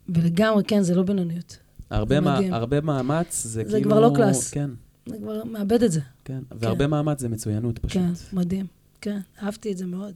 [0.09, 1.57] ולגמרי, כן, זה לא בינוניות.
[1.89, 2.39] הרבה, זה מה.
[2.51, 3.91] הרבה מאמץ זה, זה כאילו...
[3.91, 4.51] כבר לא קלאס.
[4.51, 4.69] כן,
[5.09, 5.99] אני כבר מאבד את זה.
[6.25, 6.39] כן.
[6.51, 8.01] והרבה מאמץ זה מצוינות פשוט.
[8.01, 8.65] כן, מדהים.
[9.01, 10.13] כן, אהבתי את זה מאוד.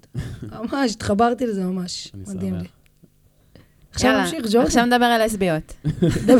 [0.52, 2.12] ממש, התחברתי לזה ממש.
[2.28, 2.56] מדהים.
[2.56, 2.68] לי.
[3.92, 4.68] עכשיו נמשיך, ג'ורדן.
[4.68, 5.74] עכשיו נדבר על לסביות.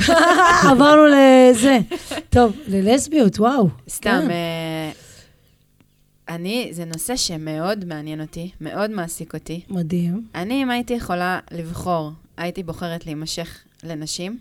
[0.72, 1.78] עברנו לזה.
[2.30, 3.70] טוב, ללסביות, וואו.
[3.90, 4.32] סתם, כן.
[4.32, 4.92] אה,
[6.36, 9.62] אני, זה נושא שמאוד מעניין אותי, מאוד מעסיק אותי.
[9.70, 10.26] מדהים.
[10.36, 14.40] אני, אם הייתי יכולה לבחור, הייתי בוחרת להימשך לנשים.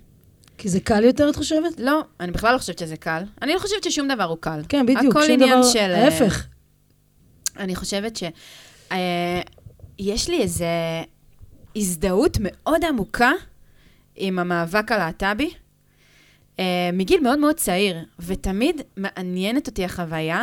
[0.58, 1.80] כי זה קל יותר, את חושבת?
[1.80, 3.22] לא, אני בכלל לא חושבת שזה קל.
[3.42, 4.60] אני לא חושבת ששום דבר הוא קל.
[4.68, 5.16] כן, בדיוק.
[5.16, 6.46] הכל שום עניין דבר- של, אה, ההפך.
[7.60, 8.24] אני חושבת ש...
[8.92, 9.40] אה,
[9.98, 10.64] יש לי איזו
[11.76, 13.30] הזדהות מאוד עמוקה
[14.16, 15.50] עם המאבק הלהט"בי,
[16.58, 20.42] אה, מגיל מאוד מאוד צעיר, ותמיד מעניינת אותי החוויה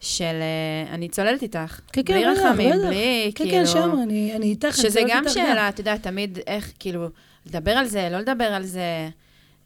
[0.00, 0.24] של...
[0.24, 1.80] אה, אני צוללת איתך.
[1.92, 2.70] כן, כן, בלי רחמים.
[2.86, 3.66] בלי, כן, כאילו...
[3.66, 4.64] כן, שם, אני אני איתך.
[4.64, 7.08] אני שזה צועקת גם איתך שאלה, אתה יודע, תמיד איך, כאילו,
[7.46, 9.08] לדבר על זה, לא לדבר על זה,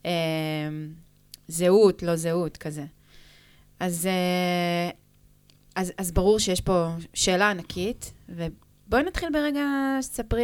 [0.07, 0.11] אה,
[1.49, 2.85] זהות, לא זהות, כזה.
[3.81, 4.91] אז אה,
[5.77, 9.63] אז, אז ברור שיש פה שאלה ענקית, ובואי נתחיל ברגע
[10.03, 10.43] שתספרי,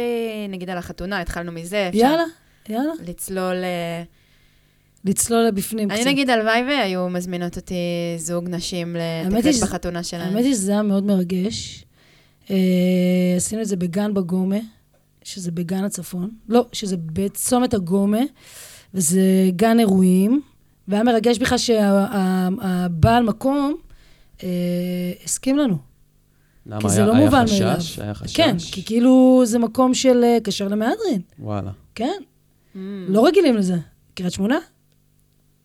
[0.49, 1.87] נגיד, על החתונה, התחלנו מזה.
[1.89, 2.23] אפשר יאללה,
[2.69, 2.93] יאללה.
[3.07, 3.55] לצלול...
[3.63, 4.03] אה,
[5.05, 6.07] לצלול לבפנים אני קצת.
[6.09, 7.75] נגיד, הלוואי והיו מזמינות אותי
[8.17, 8.95] זוג נשים
[9.53, 10.33] שזה- בחתונה שלהם.
[10.33, 11.85] האמת היא שזה היה מאוד מרגש.
[12.49, 12.55] אה,
[13.37, 14.57] עשינו את זה בגן בגומה,
[15.23, 16.29] שזה בגן הצפון.
[16.49, 18.21] לא, שזה בצומת הגומה,
[18.93, 19.21] וזה
[19.55, 20.41] גן אירועים.
[20.87, 23.75] והיה מרגש בכלל שהבעל מקום
[24.43, 24.47] אה,
[25.25, 25.77] הסכים לנו.
[26.65, 26.81] למה?
[26.81, 27.61] כי זה היה- לא היה מובן חשש?
[27.61, 27.77] מאליו.
[27.97, 28.35] היה חשש?
[28.35, 31.71] כן, כי כאילו זה מקום של אה, כשר למהדרין, וואלה.
[31.95, 32.21] כן.
[32.75, 32.77] Mm.
[33.07, 33.75] לא רגילים לזה.
[34.13, 34.57] קריית שמונה?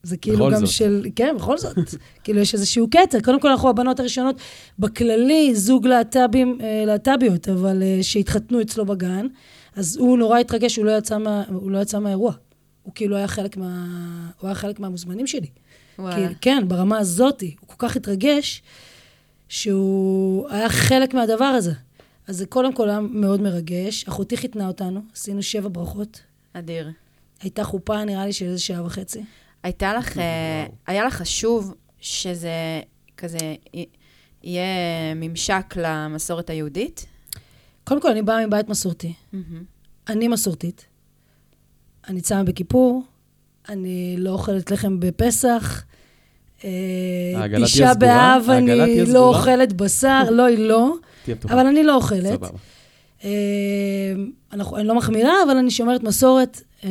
[0.03, 0.69] זה כאילו גם זאת.
[0.69, 1.07] של...
[1.17, 1.77] כן, בכל זאת.
[2.25, 3.19] כאילו, יש איזשהו קטע.
[3.25, 4.37] קודם כל, אנחנו הבנות הראשונות,
[4.79, 9.27] בכללי, זוג להט"בים, אה, להט"ביות, אבל אה, שהתחתנו אצלו בגן,
[9.77, 12.33] אז הוא נורא התרגש, הוא לא יצא, מה, הוא לא יצא מהאירוע.
[12.83, 13.87] הוא כאילו היה חלק מה...
[14.41, 15.47] הוא היה חלק מהמוזמנים שלי.
[15.99, 16.29] וואלה.
[16.29, 18.63] כי, כן, ברמה הזאת, הוא כל כך התרגש,
[19.49, 21.73] שהוא היה חלק מהדבר הזה.
[22.27, 24.05] אז זה קודם כל היה מאוד מרגש.
[24.09, 26.21] אחותי חיתנה אותנו, עשינו שבע ברכות.
[26.53, 26.91] אדיר.
[27.41, 29.25] הייתה חופה, נראה לי, של איזה שעה וחצי.
[29.63, 32.81] הייתה לך, אה, היה לך חשוב שזה
[33.17, 33.39] כזה
[33.75, 33.85] י-
[34.43, 34.65] יהיה
[35.17, 37.07] ממשק למסורת היהודית?
[37.85, 39.13] קודם כל, אני באה מבית מסורתי.
[40.09, 40.87] אני מסורתית.
[42.09, 43.03] אני צמה בכיפור,
[43.69, 45.85] אני לא אוכלת לחם בפסח.
[46.65, 48.39] אה, תשעה סגורה?
[48.39, 49.29] באב אני לא?
[49.29, 50.95] אוכלת בשר, לא, היא לא.
[51.45, 52.41] אבל אני לא אוכלת.
[53.25, 53.31] אה,
[54.53, 56.61] אני לא מחמירה, אבל אני שומרת מסורת.
[56.85, 56.91] אה,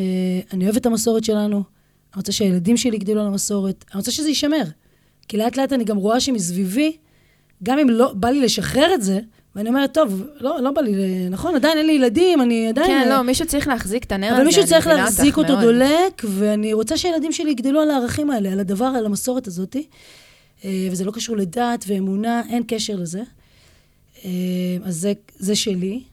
[0.53, 1.55] אני אוהבת את המסורת שלנו.
[1.55, 3.85] אני רוצה שהילדים שלי יגדלו על המסורת.
[3.91, 4.63] אני רוצה שזה יישמר.
[5.27, 6.97] כי לאט לאט אני גם רואה שמסביבי,
[7.63, 9.19] גם אם לא בא לי לשחרר את זה,
[9.57, 12.87] ואני אומרת, טוב, לא, לא בא לי, נכון, עדיין אין לי ילדים, אני עדיין...
[12.87, 15.53] כן, לא, מישהו צריך להחזיק את הנר הזה, אבל מישהו אני צריך מבינה להחזיק אותו
[15.53, 15.63] מאוד.
[15.63, 19.75] דולק, ואני רוצה שהילדים שלי יגדלו על הערכים האלה, על הדבר, על המסורת הזאת.
[20.65, 23.21] אה, וזה לא קשור לדת ואמונה, אין קשר לזה.
[24.25, 24.31] אה,
[24.83, 26.03] אז זה, זה שלי.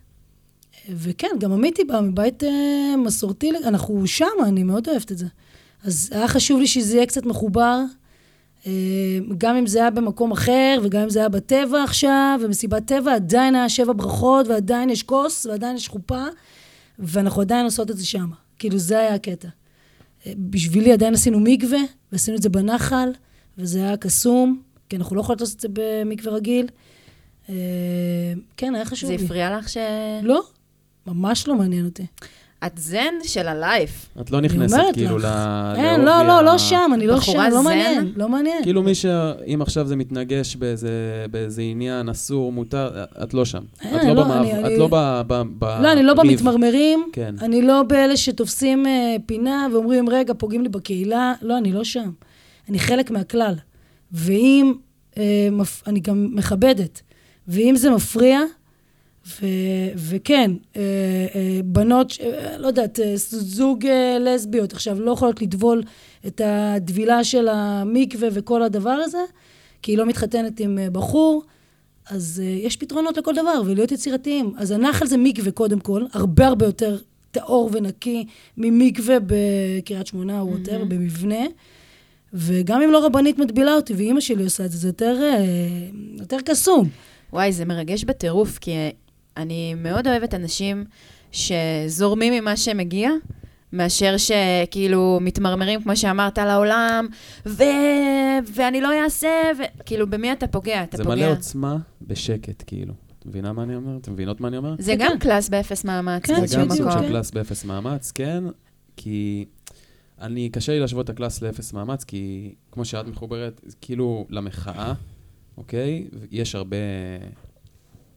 [0.89, 5.27] וכן, גם עמיתי בא מבית אה, מסורתי, אנחנו שם, אני מאוד אוהבת את זה.
[5.85, 7.81] אז היה חשוב לי שזה יהיה קצת מחובר,
[9.39, 13.55] גם אם זה היה במקום אחר, וגם אם זה היה בטבע עכשיו, ומסיבת טבע, עדיין
[13.55, 16.25] היה שבע ברכות, ועדיין יש כוס, ועדיין יש חופה,
[16.99, 18.31] ואנחנו עדיין עושות את זה שם.
[18.59, 19.49] כאילו, זה היה הקטע.
[20.27, 21.81] אה, בשבילי עדיין עשינו מקווה,
[22.13, 23.13] ועשינו את זה בנחל,
[23.59, 26.67] וזה היה קסום, כי אנחנו לא יכולות לעשות את זה במקווה רגיל.
[27.49, 27.55] אה,
[28.57, 29.25] כן, היה חשוב זה לי.
[29.25, 29.77] הפריע לך ש...
[30.23, 30.43] לא,
[31.07, 32.07] ממש לא מעניין אותי.
[32.67, 34.09] את זן של הלייף.
[34.21, 35.19] את לא נכנסת כאילו.
[35.19, 35.25] ל...
[35.77, 37.63] אין, לעובי לא, לא, לא שם, אני לא שם, לא?
[37.63, 38.63] מעניין, לא מעניין.
[38.63, 39.07] כאילו מי ש...
[39.47, 43.63] אם עכשיו זה מתנגש באיזה, עניין אסור, מותר, את לא שם.
[43.85, 44.95] אה, את לא, לא, את אני- לא ב...
[45.63, 46.15] לא, אני לא.
[46.15, 47.35] במתמרמרים, כן.
[47.43, 51.33] אני לא באלה שתופסים אה, פינה ואומרים, רגע, פוגעים לי בקהילה.
[51.43, 52.11] לא, אני לא שם.
[52.69, 53.55] אני חלק מהכלל.
[54.13, 54.75] ואם,
[55.19, 55.49] אה.
[55.87, 57.03] אני גם מכבדת.
[57.49, 58.41] ואם זה מפריע,
[59.27, 59.47] ו...
[59.97, 60.83] וכן, אה,
[61.35, 65.83] אה, בנות, אה, לא יודעת, אה, זוג אה, לסביות עכשיו לא יכולות לטבול
[66.27, 69.19] את הטבילה של המקווה וכל הדבר הזה,
[69.83, 71.43] כי היא לא מתחתנת עם אה, בחור,
[72.11, 74.55] אז uh, יש פתרונות לכל דבר, ולהיות יצירתיים.
[74.57, 76.99] אז הנחל זה מקווה קודם כל, הרבה הרבה יותר
[77.31, 81.45] טהור ונקי ממקווה בקריית שמונה או וואטאבר, במבנה.
[82.33, 85.45] וגם אם לא רבנית מטבילה אותי, ואימא שלי עושה את זה, זה יותר, אה,
[86.21, 86.89] יותר קסום.
[87.33, 88.71] וואי, זה מרגש בטירוף, כי
[89.37, 90.85] אני מאוד אוהבת אנשים
[91.33, 93.11] שזורמים ממה שמגיע,
[93.73, 97.07] מאשר שכאילו מתמרמרים, כמו שאמרת, לעולם,
[97.47, 97.63] ו...
[98.55, 100.83] ואני לא אעשה, וכאילו, במי אתה פוגע?
[100.83, 101.17] אתה זה פוגע.
[101.17, 102.95] מלא עוצמה בשקט, כאילו.
[103.19, 103.97] את מבינה מה אני אומר?
[103.97, 104.75] אתם מבינות מה אני אומר?
[104.79, 105.19] זה כן, גם כן.
[105.19, 106.23] קלאס באפס מאמץ.
[106.27, 107.03] כן, זה גם סוג מקום.
[107.03, 107.09] של.
[107.09, 108.45] קלאס באפס מאמץ, כן,
[108.97, 109.45] כי
[110.21, 114.93] אני, קשה לי להשוות את הקלאס לאפס מאמץ, כי כמו שאת מחוברת, כאילו למחאה,
[115.57, 116.07] אוקיי?
[116.31, 116.77] יש הרבה,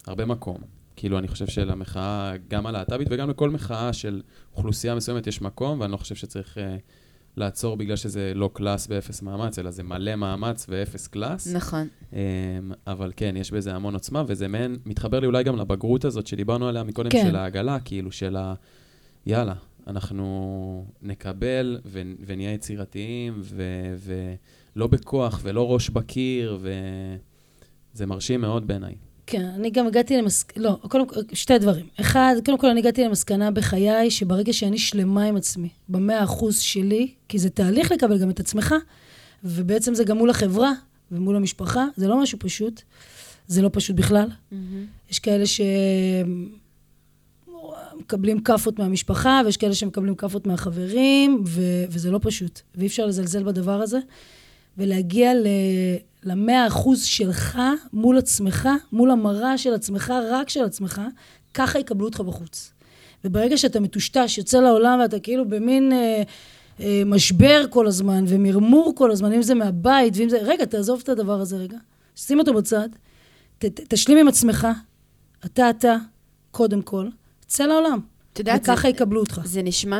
[0.08, 0.77] הרבה מקום.
[0.98, 4.22] כאילו, אני חושב שלמחאה, גם הלהט"בית וגם לכל מחאה של
[4.56, 6.60] אוכלוסייה מסוימת יש מקום, ואני לא חושב שצריך אה,
[7.38, 11.48] לעצור בגלל שזה לא קלאס באפס מאמץ, אלא זה מלא מאמץ ואפס קלאס.
[11.48, 11.88] נכון.
[12.12, 12.16] אמ,
[12.88, 16.68] אבל כן, יש בזה המון עוצמה, וזה מעין, מתחבר לי אולי גם לבגרות הזאת שדיברנו
[16.68, 17.26] עליה מקודם, כן.
[17.28, 18.54] של העגלה, כאילו, של ה...
[19.26, 19.54] יאללה,
[19.88, 23.96] אנחנו נקבל ו- ונהיה יצירתיים, ו-
[24.76, 26.60] ולא בכוח ולא ראש בקיר,
[27.94, 28.96] וזה מרשים מאוד בעיניי.
[29.28, 31.88] כן, אני גם הגעתי למסקנה, לא, קודם כל, שתי דברים.
[32.00, 37.12] אחד, קודם כל אני הגעתי למסקנה בחיי, שברגע שאני שלמה עם עצמי, במאה אחוז שלי,
[37.28, 38.76] כי זה תהליך לקבל גם את עצמך,
[39.44, 40.72] ובעצם זה גם מול החברה
[41.12, 42.82] ומול המשפחה, זה לא משהו פשוט,
[43.48, 44.30] זה לא פשוט בכלל.
[45.12, 45.44] יש כאלה
[47.98, 53.44] שמקבלים כאפות מהמשפחה, ויש כאלה שמקבלים כאפות מהחברים, ו- וזה לא פשוט, ואי אפשר לזלזל
[53.44, 54.00] בדבר הזה.
[54.78, 55.48] ולהגיע ל...
[56.24, 57.60] למאה אחוז שלך
[57.94, 61.02] מול עצמך, מול המראה של עצמך, רק של עצמך,
[61.54, 62.74] ככה יקבלו אותך בחוץ.
[63.26, 66.24] וברגע שאתה מטושטש, יוצא לעולם ואתה כאילו במין אה,
[66.80, 70.38] אה, משבר כל הזמן ומרמור כל הזמן, אם זה מהבית ואם זה...
[70.42, 71.78] רגע, תעזוב את הדבר הזה רגע.
[72.16, 72.90] שים אותו בצד,
[73.58, 74.68] ת, ת, תשלים עם עצמך,
[75.46, 75.96] אתה אתה,
[76.52, 77.08] קודם כל,
[77.48, 78.00] צא לעולם.
[78.34, 79.42] את יודעת, וככה זה- יקבלו אותך.
[79.46, 80.00] זה נשמע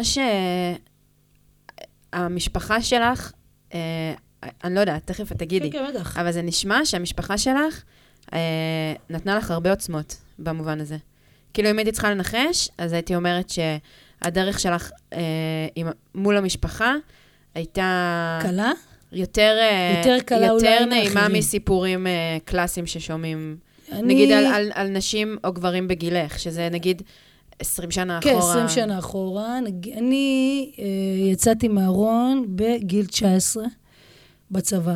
[2.14, 3.32] שהמשפחה שלך,
[3.74, 4.14] אה,
[4.64, 6.18] אני לא יודעת, תכף את תגידי, כן, כן, בטח.
[6.18, 7.84] אבל זה נשמע שהמשפחה שלך
[8.34, 10.98] אה, נתנה לך הרבה עוצמות במובן הזה.
[11.54, 15.20] כאילו, אם הייתי צריכה לנחש, אז הייתי אומרת שהדרך שלך אה,
[15.76, 16.96] עם, מול המשפחה
[17.56, 18.72] הייתה קלה?
[19.12, 21.38] יותר, אה, יותר קלה יותר נעימה מאחרים.
[21.38, 23.58] מסיפורים אה, קלאסיים ששומעים,
[23.92, 24.14] אני...
[24.14, 27.02] נגיד על, על, על נשים או גברים בגילך, שזה נגיד
[27.60, 28.52] 20 שנה כן, אחורה.
[28.52, 29.60] 20 שנה אחורה.
[29.60, 29.90] נג...
[29.90, 30.86] אני אה,
[31.32, 33.64] יצאתי מהארון בגיל 19,
[34.52, 34.96] בצבא.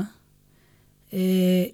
[1.14, 1.20] אה,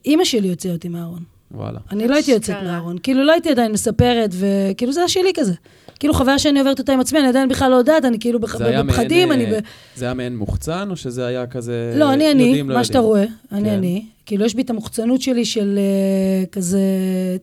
[0.06, 1.24] אימא שלי הוציאה אותי מהארון.
[1.52, 1.80] וואלה.
[1.92, 2.63] אני לא הייתי יוצאת.
[2.63, 2.98] מהארון.
[3.04, 5.54] כאילו, לא הייתי עדיין מספרת, וכאילו, זה היה שלי כזה.
[6.00, 8.56] כאילו, חוויה שאני עוברת אותה עם עצמי, אני עדיין בכלל לא יודעת, אני כאילו בח...
[8.56, 9.54] בפחדים, מעין, אני ב...
[9.54, 9.60] אה,
[9.96, 11.94] זה היה מעין מוחצן, או שזה היה כזה...
[11.96, 13.00] לא, אני אני, יודעים, לא מה שאתה?
[13.00, 13.76] רואה, אני כן.
[13.76, 14.06] אני.
[14.26, 16.82] כאילו, יש בי את המוחצנות שלי של אה, כזה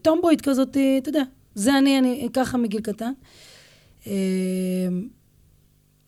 [0.03, 1.23] טומבויט כזאת, אתה יודע.
[1.55, 3.13] זה אני, אני ככה מגיל קטן.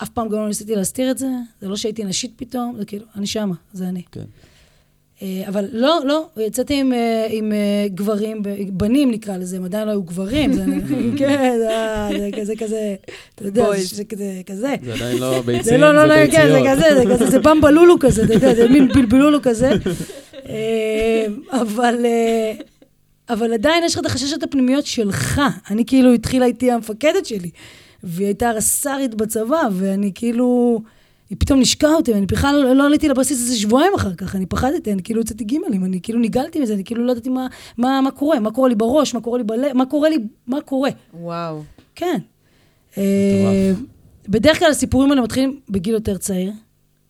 [0.02, 1.28] אף פעם גם לא ניסיתי להסתיר את זה,
[1.60, 4.02] זה לא שהייתי נשית פתאום, זה כאילו, אני שמה, זה אני.
[4.12, 4.24] כן.
[5.22, 9.86] אה, אבל לא, לא, יצאתי עם, אה, עם אה, גברים, בנים נקרא לזה, הם עדיין
[9.86, 10.64] לא היו גברים, זה,
[11.18, 12.94] כן, אה, זה כזה, כזה,
[13.34, 14.74] אתה יודע, זה, כזה, כזה.
[14.84, 16.14] זה עדיין לא ביצים, זה לא, לא, לא.
[16.30, 19.70] כן, זה כזה, זה כזה, זה במבלולו כזה, אתה יודע, זה מין בלבלולו כזה.
[21.62, 22.06] אבל,
[23.28, 25.40] אבל עדיין יש לך את החששות הפנימיות שלך.
[25.70, 27.50] אני כאילו, התחילה איתי המפקדת שלי,
[28.02, 30.80] והיא הייתה רס"רית בצבא, ואני כאילו,
[31.30, 34.46] היא פתאום נשקה אותי, ואני בכלל לא, לא עליתי לבסיס איזה שבועיים אחר כך, אני
[34.46, 37.46] פחדתי, אני כאילו הוצאתי גימלים, אני כאילו נגעלתי מזה, אני כאילו לא ידעתי מה,
[37.78, 40.60] מה, מה קורה, מה קורה לי בראש, מה קורה לי בלב, מה קורה לי, מה
[40.60, 40.90] קורה.
[41.14, 41.62] וואו.
[41.94, 42.18] כן.
[42.98, 43.72] אה,
[44.28, 46.52] בדרך כלל הסיפורים האלה מתחילים בגיל יותר צעיר.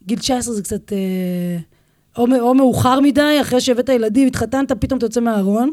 [0.06, 0.92] גיל 19 זה קצת...
[0.92, 1.58] אה,
[2.18, 5.70] או, או מאוחר מדי, אחרי שהבאת ילדים, התחתנת, פתאום אתה יוצא מהארון.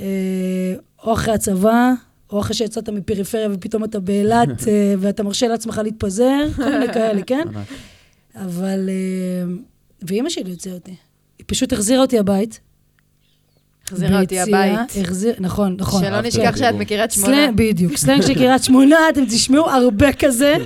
[0.00, 0.74] אה,
[1.04, 1.92] או אחרי הצבא,
[2.32, 7.22] או אחרי שיצאת מפריפריה ופתאום אתה באילת אה, ואתה מרשה לעצמך להתפזר, כל מיני כאלה,
[7.22, 7.46] כן?
[8.36, 8.88] אבל...
[8.88, 9.52] אה,
[10.02, 10.94] ואימא שלי הוציאה אותי.
[11.38, 12.60] היא פשוט החזירה אותי הבית.
[13.86, 14.80] החזירה אותי הבית.
[15.00, 16.02] החזיר, נכון, נכון.
[16.02, 16.74] שלא נשכח את שאת.
[16.74, 17.52] מקריית שמונה.
[17.54, 17.96] בדיוק.
[17.96, 20.56] סלנג של קריית שמונה, אתם תשמעו הרבה כזה.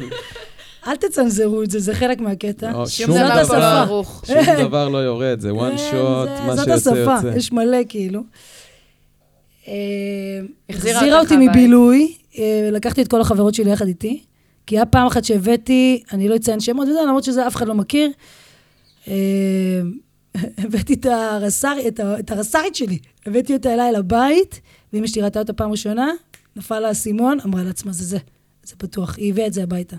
[0.87, 2.73] אל תצנזרו את זה, זה חלק מהקטע.
[2.73, 3.81] לא, שום דבר פה לא השפה.
[3.81, 4.25] ערוך.
[4.27, 7.39] שום דבר לא יורד, זה one כן, shot, מה זאת שיוצא השפה, יוצא.
[7.39, 8.21] יש מלא כאילו.
[9.69, 9.73] אה,
[10.71, 11.35] החזירה אותי.
[11.51, 14.23] מבילוי, אה, לקחתי את כל החברות שלי יחד איתי,
[14.67, 17.75] כי היה פעם אחת שהבאתי, אני לא אציין שמות וזה, למרות שזה אף אחד לא
[17.75, 18.11] מכיר,
[19.09, 19.13] אה,
[20.65, 24.61] הבאתי את הרס"ר- את ה- את הרס"רית שלי, הבאתי אותה אליי לבית,
[24.93, 26.11] ואמא שלי ראתה אותה פעם ראשונה,
[26.57, 28.19] נפל לה האסימון, אמרה לעצמה, זה זה,
[28.65, 29.97] זה בטוח, היא הביאה את זה הביתה.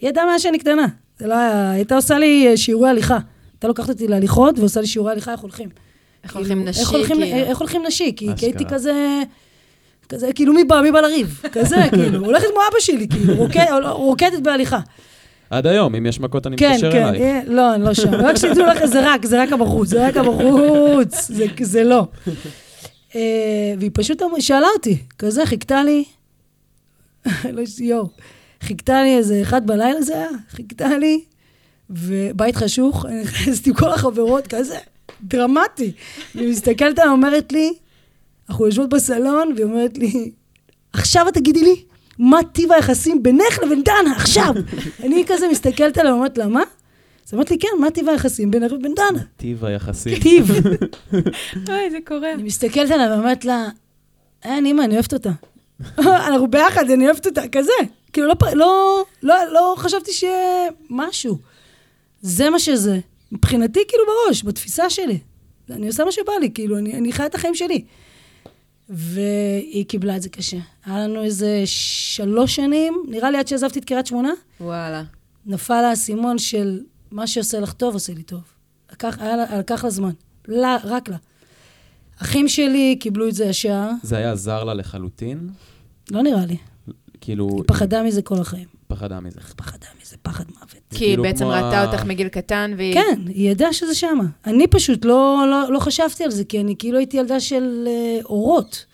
[0.00, 0.86] היא ידעה מאז שאני קטנה,
[1.18, 3.18] זה לא היה, הייתה עושה לי שיעורי הליכה.
[3.52, 5.68] הייתה לוקחת אותי להליכות ועושה לי שיעורי הליכה, איך הולכים.
[6.24, 7.36] איך הולכים נשי, איך הולכים, כאילו.
[7.36, 8.64] איך הולכים נשי, כי, הייתי.
[8.64, 9.22] כזה,
[10.08, 11.42] כזה, כאילו, מי בא, מי בא לריב?
[11.52, 14.80] כזה, כאילו, הולכת כמו אבא שלי, כאילו, רוקד, רוקדת בהליכה.
[15.50, 17.22] עד היום, אם יש מכות אני כן, מתקשר כן, אלייך.
[17.22, 18.14] אה, לא, אני לא שם.
[18.26, 22.06] רק שתדעו לך, זה רק, זה רק הבחוץ, זה רק הבחוץ, זה, זה לא.
[23.14, 26.04] אה, והיא פשוט שאלה אותי, כזה, חיכתה לי,
[27.52, 28.08] לא, יואו,
[28.62, 31.20] חיכתה לי איזה אחד בלילה זה היה, חיכתה לי,
[31.90, 34.78] ובית חשוך, אני נכנסת עם כל החברות, כזה,
[35.22, 35.92] דרמטי.
[36.34, 37.72] והיא מסתכלת עליי, אומרת לי,
[38.48, 40.30] אנחנו יושבות בסלון, והיא אומרת לי,
[40.92, 41.84] עכשיו את תגידי לי,
[42.18, 44.54] מה טיב היחסים בינך לבין דנה, עכשיו?
[45.04, 46.62] אני כזה מסתכלת עליה, אומרת לה, מה?
[47.26, 49.22] אז אמרת לי, כן, מה טיב היחסים בינך לבין דנה?
[49.36, 50.18] טיב היחסים.
[50.18, 50.50] טיב.
[51.68, 52.32] אוי, זה קורה.
[52.32, 53.68] אני מסתכלת עליה ואומרת לה,
[54.44, 55.30] אין, אימא, אני אוהבת אותה.
[56.28, 57.72] אנחנו ביחד, אני אוהבת אותה, כזה.
[58.12, 61.38] כאילו, לא, לא, לא, לא חשבתי שיהיה משהו.
[62.22, 62.98] זה מה שזה.
[63.32, 65.18] מבחינתי, כאילו, בראש, בתפיסה שלי.
[65.70, 67.84] אני עושה מה שבא לי, כאילו, אני, אני חיה את החיים שלי.
[68.88, 70.56] והיא קיבלה את זה קשה.
[70.86, 75.04] היה לנו איזה שלוש שנים, נראה לי עד שעזבתי את קריית שמונה, וואלה.
[75.46, 78.40] נפל האסימון של מה שעושה לך טוב, עושה לי טוב.
[78.92, 80.12] לקח, היה לה, לקח לה זמן.
[80.48, 81.16] לה, רק לה.
[82.22, 85.48] אחים שלי קיבלו את זה ישר, זה היה זר לה לחלוטין?
[86.10, 86.56] לא נראה לי.
[87.20, 88.68] כאילו, היא פחדה מזה כל החיים.
[88.94, 89.40] פחדה מזה.
[89.56, 90.70] פחדה מזה, פחד מוות.
[90.90, 92.94] זה כי כאילו בעצם כמו ראתה אותך מגיל קטן, והיא...
[92.94, 94.24] כן, היא ידעה שזה שמה.
[94.46, 98.20] אני פשוט לא, לא, לא חשבתי על זה, כי אני כאילו הייתי ילדה של אה,
[98.24, 98.86] אורות,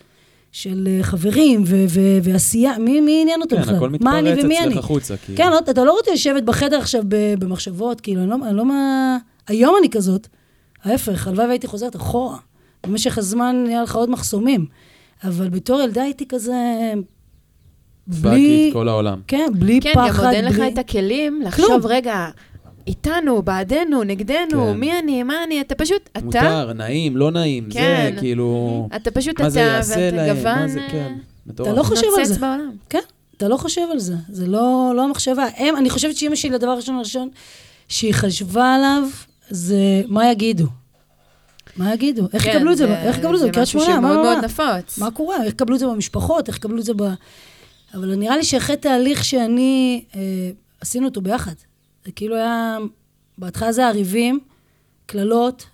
[0.51, 2.77] של אה, חברים ו- ו- ועשייה.
[2.79, 3.75] מי, מי עניין אותו כן, בכלל?
[3.75, 4.51] הכל מה אני מתפרץ?
[4.51, 5.17] אצלך החוצה.
[5.17, 5.37] כאילו.
[5.37, 8.65] כן, לא, אתה לא רוצה לשבת בחדר עכשיו ב- במחשבות, כאילו, אני לא, אני לא
[8.65, 9.17] מה...
[9.47, 10.27] היום אני כזאת,
[10.83, 12.37] ההפך, הלוואי והייתי חוזרת אחורה.
[12.85, 14.65] במשך הזמן נהיה לך עוד מחסומים.
[15.23, 16.53] אבל בתור ילדה הייתי כזה...
[18.23, 19.19] פאקי את כל העולם.
[19.27, 22.27] כן, בלי כן, פחד, גם עוד אין לך בלי- את הכלים לחשוב, רגע,
[22.87, 24.79] איתנו, בעדנו, נגדנו, כן.
[24.79, 28.09] מי אני, מה אני, אתה פשוט, אתה, מותר, נעים, לא נעים, כן.
[28.13, 28.87] זה כאילו...
[28.95, 31.13] אתה פשוט מה זה אתה, יעשה ואתה להם, גוון מה זה, אה, כן.
[31.47, 31.69] מטורף.
[31.69, 32.39] אתה לא חושב על זה.
[32.39, 32.71] בעולם.
[32.89, 32.99] כן,
[33.37, 34.15] אתה לא חושב על זה.
[34.29, 35.45] זה לא, לא המחשבה.
[35.57, 37.29] הם, אני חושבת שאימא שלי, הדבר הראשון הראשון
[37.87, 39.03] שהיא חשבה עליו,
[39.49, 40.65] זה מה יגידו.
[41.77, 42.27] מה יגידו?
[42.33, 42.95] איך כן, יקבלו את זה?
[43.03, 43.85] איך יקבלו את זה בקריית שמונה?
[43.85, 44.45] זה משהו מה- שהוא מאוד מה- מאוד
[44.79, 44.97] נפוץ.
[44.97, 45.43] מה קורה?
[45.43, 46.47] איך יקבלו את זה במשפחות?
[46.47, 47.03] איך יקבלו את זה ב...
[47.93, 51.53] אבל נראה לי שאחרי תהליך שאני, אה, עשינו אותו ביחד.
[52.05, 52.77] זה כאילו היה,
[53.37, 54.39] בהתחלה זה היה ריבים,
[55.05, 55.65] קללות,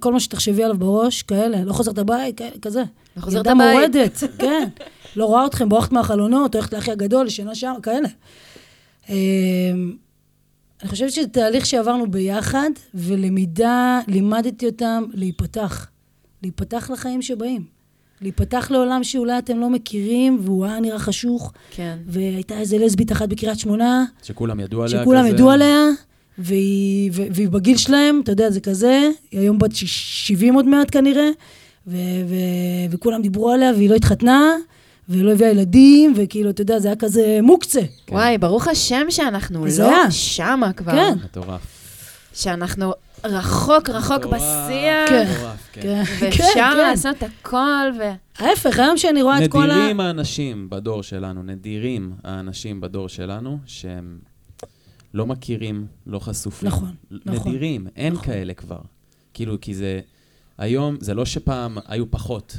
[0.00, 2.82] כל מה שתחשבי עליו בראש, כאלה, לא חוזרת הבית, כזה.
[3.16, 3.94] לא חוזרת ילדה הבית.
[3.94, 4.68] מורדת, כן.
[5.16, 8.08] לא רואה אתכם, בורחת מהחלונות, הולכת לאחי הגדול, ישנה שם, כאלה.
[9.10, 9.14] אה,
[10.82, 15.86] אני חושבת שזה תהליך שעברנו ביחד, ולמידה, לימדתי אותם להיפתח.
[16.42, 17.79] להיפתח לחיים שבאים.
[18.22, 21.98] להיפתח לעולם שאולי אתם לא מכירים, והוא היה נראה חשוך, כן.
[22.06, 25.02] והייתה איזה לסבית אחת בקריית שמונה, שכולם ידעו עליה כזה.
[25.02, 25.86] שכולם ידעו עליה,
[26.38, 30.86] והיא, והיא בגיל שלהם, אתה יודע, זה כזה, היא היום בת שיש- 70 עוד מעט
[30.92, 31.28] כנראה,
[31.86, 31.96] ו-
[32.28, 32.34] ו-
[32.90, 34.42] וכולם דיברו עליה, והיא לא התחתנה,
[35.08, 37.80] ולא הביאה ילדים, וכאילו, אתה יודע, זה היה כזה מוקצה.
[38.06, 38.14] כן.
[38.14, 40.10] וואי, ברוך השם שאנחנו לא היה.
[40.10, 40.92] שמה כבר.
[40.92, 41.14] כן.
[41.24, 41.60] מטורף.
[42.34, 42.92] שאנחנו
[43.24, 45.26] רחוק רחוק בשיח, כן.
[45.72, 45.80] כן.
[45.82, 46.74] כן, ואפשר.
[46.74, 48.02] לעשות הכל, ו...
[48.38, 49.74] ההפך, היום שאני רואה את כל ה...
[49.76, 54.18] נדירים האנשים בדור שלנו, נדירים האנשים בדור שלנו, שהם
[55.14, 56.68] לא מכירים, לא חשופים.
[56.68, 57.52] נכון, נכון.
[57.52, 58.26] נדירים, אין נכון.
[58.26, 58.80] כאלה כבר.
[59.34, 60.00] כאילו, כי זה...
[60.58, 62.56] היום, זה לא שפעם היו פחות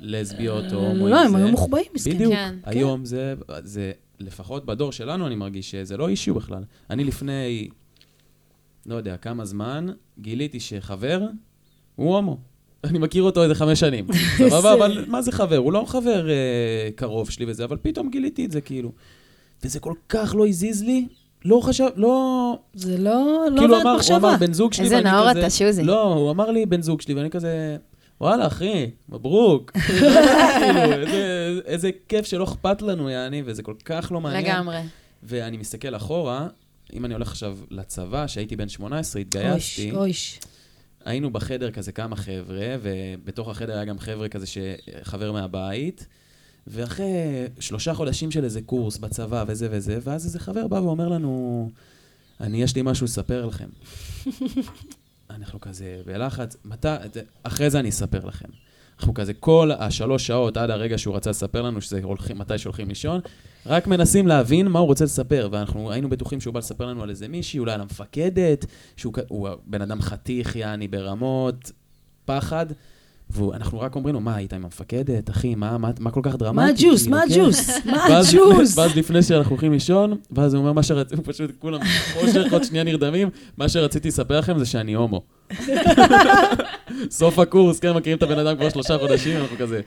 [0.00, 1.14] לסביות או הומואים.
[1.14, 2.16] לא, הם היו מוחבאים, מסכנים.
[2.16, 2.34] בדיוק.
[2.64, 6.62] היום זה, לפחות בדור שלנו, אני מרגיש שזה לא אישיו בכלל.
[6.90, 7.68] אני לפני,
[8.86, 9.86] לא יודע, כמה זמן,
[10.18, 11.20] גיליתי שחבר
[11.96, 12.38] הוא הומו.
[12.84, 14.06] אני מכיר אותו איזה חמש שנים.
[14.36, 15.56] סבבה, אבל מה זה חבר?
[15.56, 18.92] הוא לא חבר אה, קרוב שלי וזה, אבל פתאום גיליתי את זה, כאילו.
[19.62, 21.06] וזה כל כך לא הזיז לי,
[21.44, 22.58] לא חשב, לא...
[22.74, 24.16] זה לא, לא כאילו, אמר, הוא.
[24.16, 25.40] אמר בן זוג שלי, איזה נאור כזה...
[25.40, 25.84] אתה, שוזי.
[25.84, 27.76] לא, הוא אמר לי בן זוג שלי, ואני כזה...
[28.20, 29.72] וואלה, אחי, מברוק.
[29.76, 34.44] כאילו, איזה, איזה כיף שלא אכפת לנו, יעני, וזה כל כך לא מעניין.
[34.44, 34.78] לגמרי.
[35.22, 36.48] ואני מסתכל אחורה,
[36.92, 40.40] אם אני הולך עכשיו לצבא, שהייתי בן 18, התגייסתי, אויש, אויש.
[41.04, 46.06] היינו בחדר כזה כמה חבר'ה, ובתוך החדר היה גם חבר'ה כזה שחבר מהבית,
[46.66, 47.06] ואחרי
[47.60, 51.70] שלושה חודשים של איזה קורס בצבא וזה וזה, ואז איזה חבר בא ואומר לנו,
[52.40, 53.68] אני, יש לי משהו לספר לכם.
[55.30, 56.88] אנחנו כזה בלחץ, מתי,
[57.42, 58.48] אחרי זה אני אספר לכם.
[58.98, 62.88] אנחנו כזה כל השלוש שעות עד הרגע שהוא רצה לספר לנו שזה הולכים, מתי שהולכים
[62.88, 63.20] לישון,
[63.66, 67.10] רק מנסים להבין מה הוא רוצה לספר, ואנחנו היינו בטוחים שהוא בא לספר לנו על
[67.10, 71.72] איזה מישהי, אולי על המפקדת, שהוא בן אדם חתיך, יעני, ברמות,
[72.24, 72.66] פחד,
[73.34, 76.56] ואנחנו רק אומרים לו, מה, היית עם המפקדת, אחי, מה, מה, מה כל כך דרמטי?
[76.56, 77.02] מה הג'וס?
[77.02, 77.40] כאילו, מה כן.
[77.40, 77.70] הג'וס?
[77.86, 78.78] מה הג'וס?
[78.78, 81.80] ואז לפני שאנחנו הולכים לישון, ואז הוא אומר, מה שרציתי, פשוט כולם
[82.12, 85.22] חושך, עוד שנייה נרדמים, מה שרציתי לספר לכם זה שאני הומו.
[87.10, 89.80] סוף הקורס, כן, מכירים את הבן אדם כבר שלושה חודשים, אנחנו כזה,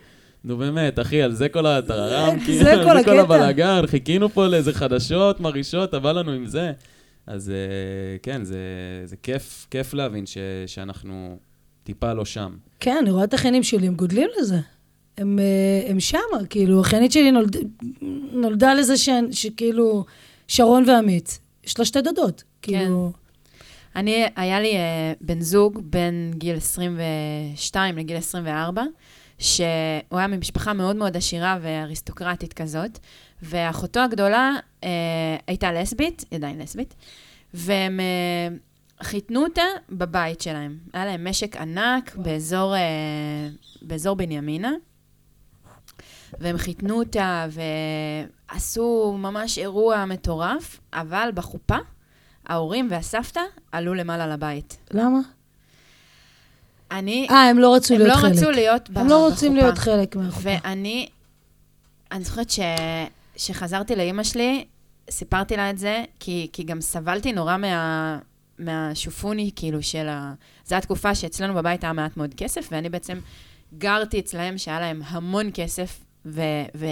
[0.44, 3.18] נו באמת, אחי, על זה כל הטררם, זה כאילו, זה כל.
[3.18, 6.72] הבלאגן, חיכינו פה לאיזה חדשות מרעישות, בא לנו עם זה.
[7.26, 10.24] אז אה, כן, זה כיף, כיף להבין
[10.66, 11.38] שאנחנו
[11.88, 12.56] טיפה לא שם.
[12.80, 14.58] כן, אני רואה את האחיינים שלי, הם גודלים לזה.
[15.18, 16.20] הם, אה, הם שמה,
[16.50, 17.56] כאילו, האחיינית שלי נולד,
[18.32, 20.04] נולדה לזה שהן- שכאילו,
[20.48, 22.42] שרון ועמית, יש לה שתי דודות.
[22.62, 23.12] כאילו,
[23.96, 28.82] אני, היה לי אה, בן זוג בין גיל 22 לגיל 24,
[29.38, 29.66] שהוא
[30.12, 32.98] היה ממשפחה מאוד מאוד עשירה ואריסטוקרטית כזאת,
[33.42, 34.52] ואחותו הגדולה
[34.84, 34.88] אה,
[35.46, 36.94] הייתה לסבית, היא עדיין לסבית,
[37.54, 38.56] והם אה,
[39.02, 40.78] חיתנו אותה בבית שלהם.
[40.92, 42.80] היה להם משק ענק באזור, אה,
[43.82, 44.72] באזור בנימינה,
[46.40, 47.46] והם חיתנו אותה
[48.50, 51.76] ועשו ממש אירוע מטורף, אבל בחופה
[52.46, 53.40] ההורים והסבתא
[53.72, 54.76] עלו למעלה לבית.
[54.90, 55.18] למה?
[56.90, 58.32] אני, אה, הם לא רצו הם להיות לא חלק.
[58.32, 59.66] רצו להיות ב- הם לא רוצים בחופה.
[59.66, 60.48] להיות חלק מהחופה.
[60.64, 61.08] ואני,
[62.12, 62.60] אני זוכרת ש,
[63.36, 64.64] שחזרתי לאימא שלי,
[65.10, 68.18] סיפרתי לה את זה, כי, כי גם סבלתי נורא מה,
[68.58, 70.34] מהשופוני, כאילו, של ה...
[70.66, 73.18] זו התקופה שאצלנו בבית היה מעט מאוד כסף, ואני בעצם
[73.78, 76.42] גרתי אצלהם, שהיה להם המון כסף, ו...
[76.74, 76.86] ו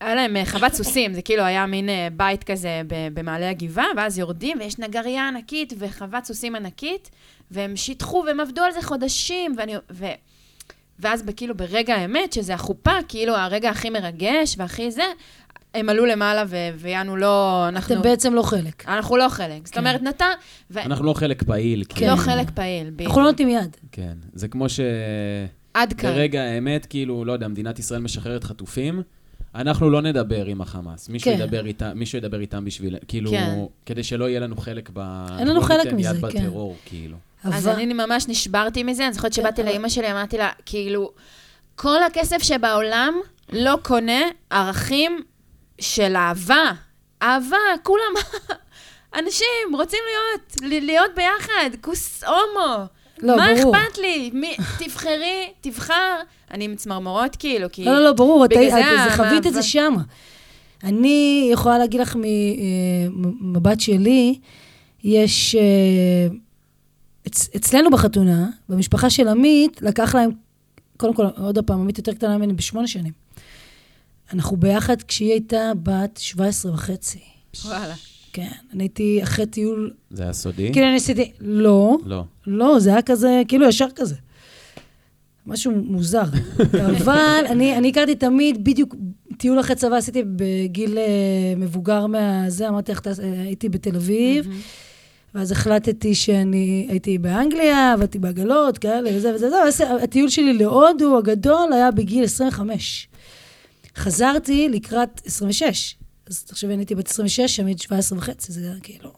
[0.00, 2.82] היה להם אה, חוות סוסים, זה כאילו היה מין אה, בית כזה
[3.14, 7.10] במעלה הגבעה, ואז יורדים ויש נגרייה ענקית וחוות סוסים ענקית,
[7.50, 10.06] והם שיטחו והם עבדו על זה חודשים, ואני, ו,
[10.98, 15.04] ואז כאילו ברגע האמת, שזה החופה, כאילו הרגע הכי מרגש והכי זה,
[15.74, 16.44] הם עלו למעלה
[16.78, 17.94] ויענו לא, אנחנו...
[17.94, 18.88] אתם בעצם לא חלק.
[18.88, 19.66] אנחנו לא חלק.
[19.66, 19.80] זאת כן.
[19.80, 20.24] אומרת, נתן...
[20.70, 21.84] ו- אנחנו לא חלק פעיל.
[21.88, 22.10] כן.
[22.10, 23.08] לא חלק פעיל, בדיוק.
[23.08, 23.76] אנחנו לא נותנים יד.
[23.92, 24.12] כן.
[24.34, 24.80] זה כמו ש...
[25.74, 26.10] עד כאן.
[26.10, 29.02] ברגע האמת, כאילו, לא יודע, מדינת ישראל משחררת חטופים,
[29.54, 31.08] אנחנו לא נדבר עם החמאס.
[31.08, 31.38] מישהו, כן.
[31.40, 32.96] ידבר, איתם, מישהו ידבר איתם בשביל...
[33.08, 33.58] כאילו, כן.
[33.86, 35.26] כדי שלא יהיה לנו חלק ב...
[35.38, 36.40] אין לנו לא חלק מזה, יד כן.
[36.44, 37.16] בטרור, כאילו.
[37.44, 41.10] אז אני ממש נשברתי מזה, אני זוכרת שבאתי אבל- לאימא שלי, אמרתי לה, כאילו,
[41.76, 43.14] כל הכסף שבעולם
[43.52, 44.20] לא קונה
[44.50, 45.20] ערכים
[45.84, 46.72] של אהבה.
[47.22, 48.12] אהבה, כולם,
[49.18, 52.84] אנשים רוצים להיות, להיות ביחד, כוס הומו.
[53.22, 53.76] לא, מה ברור.
[53.76, 54.30] אכפת לי?
[54.34, 56.16] מי, תבחרי, תבחר.
[56.50, 57.84] אני עם צמרמורות, כאילו, כי...
[57.84, 58.58] לא, לא, לא, ברור, את את-
[59.10, 59.52] זה חווית את.
[59.54, 60.02] זה שמה.
[60.84, 62.16] אני יכולה להגיד לך
[63.10, 64.38] ממבט שלי,
[65.04, 65.54] יש...
[65.54, 66.26] אה,
[67.28, 70.30] אצ- אצלנו בחתונה, במשפחה של עמית, לקח להם,
[70.96, 73.12] קודם כל, עוד פעם, עמית יותר קטנה ממני בשמונה שנים.
[74.32, 77.18] אנחנו ביחד כשהיא הייתה בת 17 וחצי.
[77.64, 77.94] וואלה.
[78.32, 80.72] כן, אני הייתי אחרי טיול, זה היה סודי?
[80.72, 82.24] כאילו אני עשיתי, לא, לא.
[82.46, 84.14] לא, זה היה כזה, כאילו ישר כזה.
[85.46, 86.24] משהו מוזר.
[86.98, 88.94] אבל אני, אני הכרתי תמיד, בדיוק,
[89.38, 93.12] טיול אחרי צבא עשיתי בגיל אה, מבוגר מהזה, אמרתי לך, אה,
[93.42, 94.48] הייתי בתל אביב,
[95.34, 101.72] ואז החלטתי שאני הייתי באנגליה, עבדתי בעגלות, כאלה וזה וזה, וזה, הטיול שלי להודו הגדול
[101.72, 103.08] היה בגיל 25.
[103.96, 105.94] חזרתי לקראת 26.
[106.26, 109.12] אז תחשבי, אני הייתי בת 26, עמית 17 וחצי, זה היה כאילו...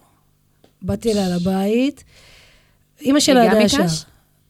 [0.82, 2.04] באתי אליה לבית,
[3.00, 3.74] אימא שלה מקש?
[3.74, 3.82] ישר.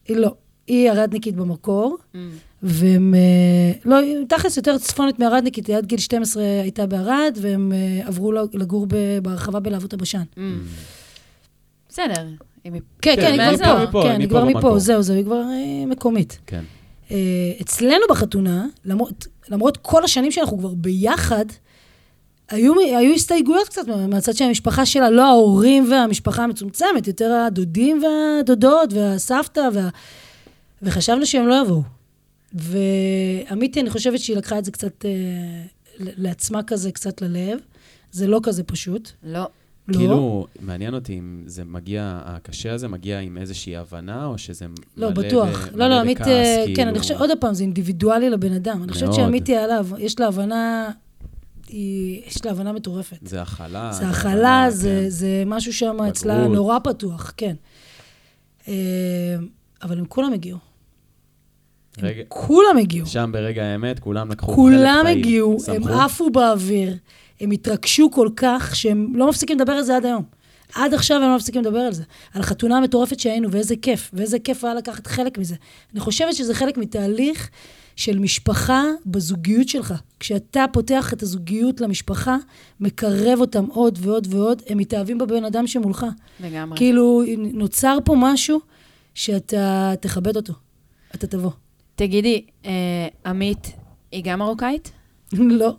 [0.08, 0.34] היא לא.
[0.66, 2.16] היא ארדניקית במקור, Mm.
[2.62, 3.14] והם...
[3.14, 8.06] אה, לא, היא תכלס יותר צפונית מארדניקית, היא עד גיל 12 הייתה בערד, והם אה,
[8.08, 10.22] עברו לגור ב- בהרחבה בלהבות הבשן.
[10.36, 10.38] Mm.
[11.88, 12.14] בסדר.
[12.64, 12.70] כן,
[13.02, 13.56] כן, כן, היא.
[13.58, 14.78] כבר מפה, כן, היא כבר מפה.
[14.78, 16.38] זהו, זהו, היא כבר אה, מקומית.
[16.46, 16.64] כן.
[17.10, 17.16] אה,
[17.60, 21.44] אצלנו בחתונה, למרות, למרות כל השנים שאנחנו כבר ביחד,
[22.50, 28.02] היו, היו הסתייגויות קצת מה- מהצד של המשפחה שלה, לא ההורים והמשפחה המצומצמת, יותר הדודים
[28.02, 29.88] והדודות והסבתא, וה...
[30.82, 31.82] וחשבנו שהם לא יבואו.
[32.52, 35.10] ועמיתי, אני חושבת שהיא לקחה את זה קצת אה,
[35.98, 37.58] לעצמה כזה, קצת ללב.
[38.12, 39.10] זה לא כזה פשוט.
[39.22, 39.46] לא.
[39.88, 39.98] לא.
[39.98, 44.66] כאילו, מעניין אותי אם זה מגיע, הקשה הזה מגיע עם איזושהי הבנה, או שזה
[44.96, 45.66] לא, מלא בטוח.
[45.68, 46.26] ב- לא, מלא לא, עמית, אה,
[46.66, 46.90] כן, כאילו.
[46.90, 48.82] אני חושבת, עוד פעם, זה אינדיבידואלי לבן אדם.
[48.82, 49.14] אני חושבת.
[49.14, 49.48] שעמית,
[49.98, 50.90] יש לה הבנה,
[51.68, 53.16] היא- יש לה הבנה מטורפת.
[53.22, 53.92] זה הכלה.
[53.92, 55.08] זה הכלה, זה, כן.
[55.08, 56.46] זה משהו שם אצלה.
[56.48, 57.54] נורא פתוח, כן.
[58.68, 58.74] אה,
[59.82, 60.58] אבל הם כולם הגיעו.
[62.02, 63.06] רגע, כולם הגיעו.
[63.06, 65.18] שם ברגע האמת, כולם לקחו חלק כולם פעיל.
[65.18, 65.88] הגיעו, הם?
[65.88, 66.96] עפו באוויר,
[67.40, 70.22] הם התרגשו כל כך שהם לא מפסיקים לדבר על זה עד היום.
[70.74, 72.02] עד עכשיו הם לא מפסיקים לדבר על זה.
[72.34, 75.54] על החתונה המטורפת שהיינו, ואיזה כיף, ואיזה כיף היה לקחת חלק מזה.
[75.92, 77.50] אני חושבת שזה חלק מתהליך
[77.96, 79.94] של משפחה בזוגיות שלך.
[80.20, 82.36] כשאתה פותח את הזוגיות למשפחה,
[82.80, 86.06] מקרב אותם עוד ועוד ועוד, הם מתאהבים בבן אדם שמולך.
[86.40, 86.78] לגמרי.
[86.78, 88.60] כאילו, נוצר פה משהו
[89.14, 90.52] שאתה תכבד אותו.
[91.14, 91.50] אתה תבוא.
[91.96, 92.70] תגידי, אה,
[93.26, 93.72] עמית,
[94.12, 94.92] היא גם מרוקאית?
[95.32, 95.76] לא.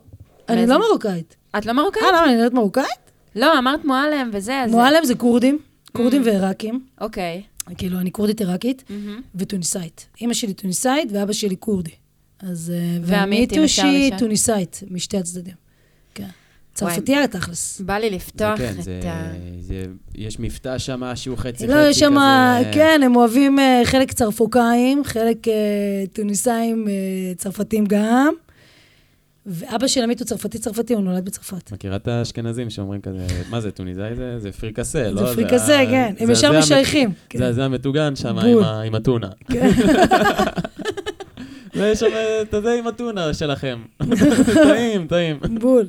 [0.49, 0.67] אני?
[0.67, 1.35] לא מרוקאית.
[1.57, 2.03] את לא מרוקאית?
[2.03, 3.11] אה, למה, אני נראית מרוקאית?
[3.35, 4.71] לא, אמרת מועלם וזה, אז...
[4.71, 5.59] מועלם זה כורדים,
[5.91, 6.25] כורדים Mm.
[6.25, 6.85] ועיראקים.
[7.01, 7.43] אוקיי.
[7.77, 9.21] כאילו, אני כורדית עיראקית מהמם.
[9.35, 10.07] וטוניסאית.
[10.21, 11.91] אימא שלי טוניסאית ואבא שלי כורדי.
[12.39, 12.73] אז...
[12.75, 14.19] אה, ועמית, אם אפשר שהיא לשאול?
[14.19, 15.53] טוניסאית, משתי הצדדים.
[16.77, 17.81] צרפתייה תכלס.
[17.81, 19.31] בא לי זה לפתוח כן, את זה, ה...
[19.59, 22.71] זה, יש מבטא שם שהוא חצי חצי לא, יש שם, כזה.
[22.73, 25.53] כן, הם אוהבים אה, חלק צרפוקאים, חלק אה,
[26.13, 26.93] טוניסאים, אה,
[27.35, 28.33] צרפתים גם.
[29.45, 31.71] ואבא של עמית הוא צרפתי-צרפתי, הוא נולד בצרפת.
[31.71, 34.39] מכירה את האשכנזים שאומרים כזה, מה זה, טוניסאי זה?
[34.39, 35.27] זה פריקסה, לא?
[35.27, 36.13] זה פריקסה, כן.
[36.19, 37.09] הם ישר משייכים.
[37.29, 37.39] כן.
[37.39, 38.37] זה זה המטוגן שם
[38.85, 39.29] עם הטונה.
[39.51, 39.69] כן.
[41.77, 42.05] ויש שם
[42.41, 43.79] את הזה עם הטונה שלכם.
[44.67, 45.39] טעים, טעים.
[45.59, 45.85] בול.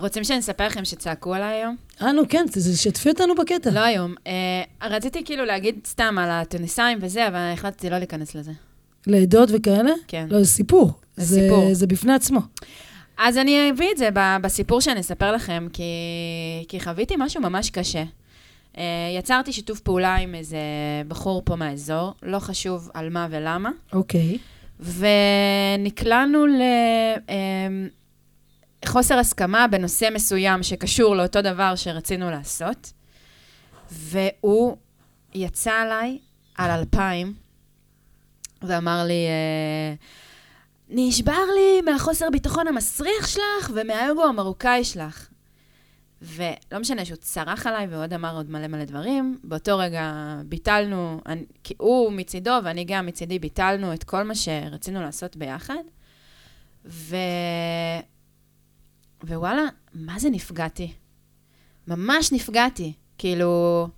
[0.00, 1.76] רוצים שאני אספר לכם שצעקו עליי היום?
[2.02, 3.70] אה, נו, כן, זה- שתפי אותנו בקטע.
[3.70, 4.14] לא היום.
[4.26, 8.52] אה, רציתי כאילו להגיד סתם על הטוניסאים וזה, אבל החלטתי לא להיכנס לזה.
[9.06, 9.90] לעדות וכאלה?
[10.08, 10.26] כן.
[10.30, 10.92] לא, זה סיפור.
[11.16, 11.74] זה סיפור.
[11.74, 12.40] זה בפני עצמו.
[13.18, 14.08] אז אני אביא את זה
[14.42, 15.82] בסיפור שאני אספר לכם, כי,
[16.68, 18.02] כי חוויתי משהו ממש קשה.
[18.74, 18.78] Uh,
[19.18, 20.58] יצרתי שיתוף פעולה עם איזה
[21.08, 24.38] בחור פה מהאזור, לא חשוב על מה ולמה, אוקיי.
[24.80, 26.44] ונקלענו
[28.90, 32.92] לחוסר הסכמה בנושא מסוים שקשור לאותו דבר שרצינו לעשות,
[33.90, 34.76] והוא
[35.34, 36.18] יצא עליי
[36.54, 37.34] על אלפיים,
[38.62, 39.94] ואמר לי, אה,
[40.88, 45.28] נשבר לי מהחוסר ביטחון המסריח שלך ומהאגו המרוקאי שלך.
[46.22, 51.44] ולא משנה שהוא צרח עליי ועוד אמר עוד מלא מלא דברים, באותו רגע ביטלנו, אני,
[51.64, 55.82] כי הוא מצידו ואני גם מצידי ביטלנו את כל מה שרצינו לעשות ביחד.
[59.24, 59.62] ווואלה,
[59.94, 60.92] מה זה נפגעתי?
[61.88, 62.92] ממש נפגעתי.
[63.18, 63.88] כאילו,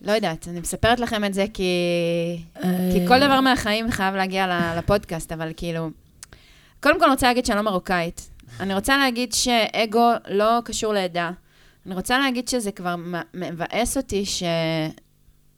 [0.00, 1.72] לא יודעת, אני מספרת לכם את זה כי,
[2.62, 5.90] כי כל דבר מהחיים חייב להגיע לפודקאסט, אבל כאילו...
[6.80, 8.30] קודם כל, אני רוצה להגיד שאני לא מרוקאית.
[8.60, 11.30] אני רוצה להגיד שאגו לא קשור לעדה.
[11.86, 12.94] אני רוצה להגיד שזה כבר
[13.34, 14.42] מבאס אותי ש...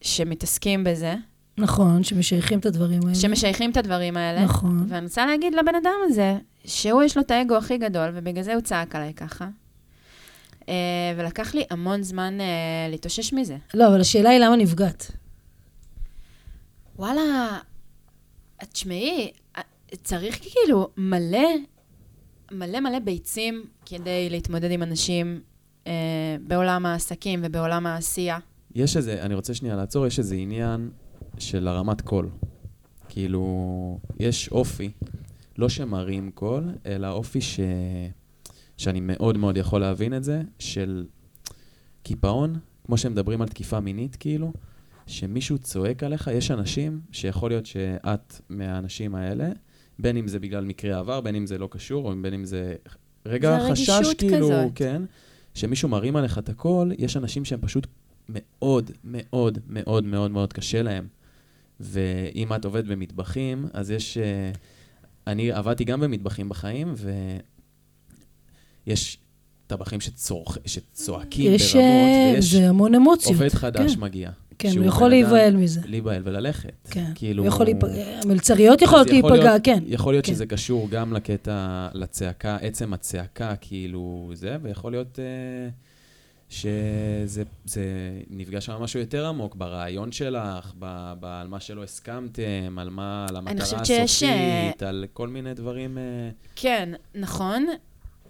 [0.00, 1.14] שמתעסקים בזה,
[1.58, 3.14] נכון, שמשייכים את הדברים האלה.
[3.14, 4.44] שמשייכים את הדברים האלה.
[4.44, 4.86] נכון.
[4.88, 6.36] ואני רוצה להגיד לבן אדם הזה,
[6.66, 9.48] שהוא יש לו את האגו הכי גדול, ובגלל זה הוא צעק עליי ככה.
[10.60, 10.68] Uh,
[11.16, 13.56] ולקח לי המון זמן uh, להתאושש מזה.
[13.74, 15.10] לא, אבל השאלה היא למה נפגעת.
[16.96, 17.58] וואלה,
[18.72, 19.62] תשמעי, אה,
[20.02, 21.48] צריך כאילו מלא,
[22.52, 25.40] מלא מלא ביצים כדי להתמודד עם אנשים
[25.84, 25.88] uh,
[26.40, 28.38] בעולם העסקים ובעולם העשייה.
[28.74, 30.90] יש איזה, אני רוצה שנייה לעצור, יש איזה עניין
[31.38, 32.30] של הרמת קול.
[33.08, 34.90] כאילו, יש אופי,
[35.58, 37.60] לא שמרים קול, אלא אופי ש...
[38.76, 41.06] שאני מאוד מאוד יכול להבין את זה, של
[42.02, 44.52] קיפאון, כמו שהם מדברים על תקיפה מינית, כאילו,
[45.06, 49.48] שמישהו צועק עליך, יש אנשים שיכול להיות שאת מהאנשים האלה,
[49.98, 52.74] בין אם זה בגלל מקרה עבר, בין אם זה לא קשור, או בין אם זה
[53.26, 54.72] רגע זה חשש, כאילו, כזאת.
[54.74, 55.02] כן,
[55.54, 57.86] שמישהו מרים עליך את הקול, יש אנשים שהם פשוט
[58.28, 61.06] מאוד, מאוד, מאוד, מאוד מאוד קשה להם.
[61.80, 64.18] ואם את עובדת במטבחים, אז יש...
[64.18, 64.52] אה,
[65.26, 66.94] אני עבדתי גם במטבחים בחיים,
[68.86, 69.18] ויש
[69.66, 71.76] טבחים שצורך, שצועקים יש...
[71.76, 73.34] ברמות, אה, ויש זה המון אמוציות.
[73.34, 74.00] עובד חדש כן.
[74.00, 74.30] מגיע.
[74.58, 75.80] כן, הוא יכול להיבהל מזה.
[75.84, 76.88] להיבהל וללכת.
[76.90, 77.12] כן.
[77.14, 77.42] כאילו...
[77.42, 77.90] הוא יכול להיפגע,
[78.22, 79.82] המלצריות יכולות יכול להיפגע, להיות- כן.
[79.86, 80.32] יכול להיות כן.
[80.32, 85.68] שזה קשור גם לקטע, לצעקה, עצם הצעקה, כאילו, זה, ויכול להיות אה,
[86.48, 87.82] שזה זה
[88.30, 93.26] נפגע שם משהו יותר עמוק, ברעיון שלך, ב, ב, על מה שלא הסכמתם, על מה,
[93.28, 95.98] על המטרה חושבת שיש, הסופית, על כל מיני דברים...
[95.98, 96.02] אה,
[96.56, 97.66] כן, נכון.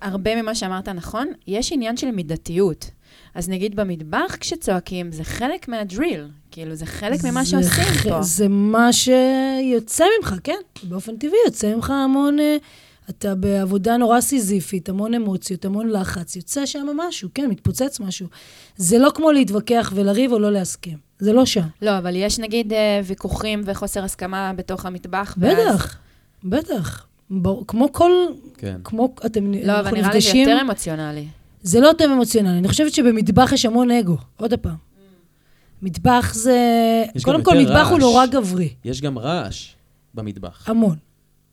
[0.00, 1.28] הרבה ממה שאמרת נכון.
[1.46, 2.90] יש עניין של מידתיות.
[3.34, 6.28] אז נגיד במטבח כשצועקים, זה חלק מהדריל.
[6.50, 8.22] כאילו, זה חלק ממה זה שעושים ח- פה.
[8.22, 10.58] זה מה שיוצא ממך, כן.
[10.82, 12.40] באופן טבעי יוצא ממך המון...
[12.40, 12.56] אה,
[13.10, 18.26] אתה בעבודה נורא סיזיפית, המון אמוציות, המון לחץ, יוצא שם משהו, כן, מתפוצץ משהו.
[18.76, 20.98] זה לא כמו להתווכח ולריב או לא להסכים.
[21.18, 21.66] זה לא שם.
[21.82, 25.34] לא, אבל יש נגיד אה, ויכוחים וחוסר הסכמה בתוך המטבח.
[25.38, 25.98] ואז- בטח,
[26.44, 27.06] בטח.
[27.66, 28.10] כמו כל...
[28.58, 28.76] כן.
[28.84, 31.26] כמו, אתם לא, אבל נראה לי זה יותר אמוציונלי.
[31.62, 32.58] זה לא יותר אמוציונלי.
[32.58, 34.16] אני חושבת שבמטבח יש המון אגו.
[34.36, 34.74] עוד פעם.
[35.82, 36.58] מטבח זה...
[37.24, 38.00] קודם כל, מטבח הוא רעש.
[38.00, 38.68] נורא גברי.
[38.84, 39.68] יש גם רעש
[40.14, 40.68] במטבח.
[40.68, 40.96] המון.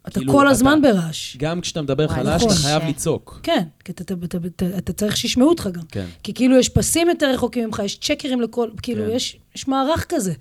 [0.08, 1.38] אתה כאילו, כל אתה- הזמן ברעש.
[1.38, 2.48] גם כשאתה מדבר וואי, חלש, נכון.
[2.52, 2.90] אתה חייב קשה.
[2.90, 3.40] לצעוק.
[3.44, 5.82] כן, כי אתה, אתה, אתה, אתה, אתה צריך שישמעו אותך גם.
[5.92, 6.06] כן.
[6.24, 9.16] כי כאילו יש פסים יותר רחוקים ממך, יש צ'קרים לכל, כאילו כן.
[9.16, 10.34] יש, יש מערך כזה.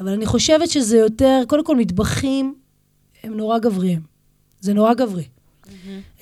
[0.00, 2.54] אבל אני חושבת שזה יותר, קודם כל מטבחים
[3.22, 4.00] הם נורא גבריים.
[4.60, 5.24] זה נורא גברי.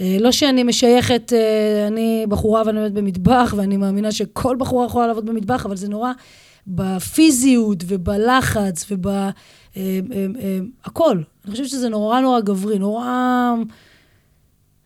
[0.01, 5.07] אה, לא שאני משייכת, אה, אני בחורה ואני עובדת במטבח, ואני מאמינה שכל בחורה יכולה
[5.07, 6.13] לעבוד במטבח, אבל זה נורא
[6.67, 9.07] בפיזיות ובלחץ וב...
[9.77, 11.23] אה, אה, אה, הכל.
[11.45, 13.55] אני חושבת שזה נורא נורא גברי, נורא...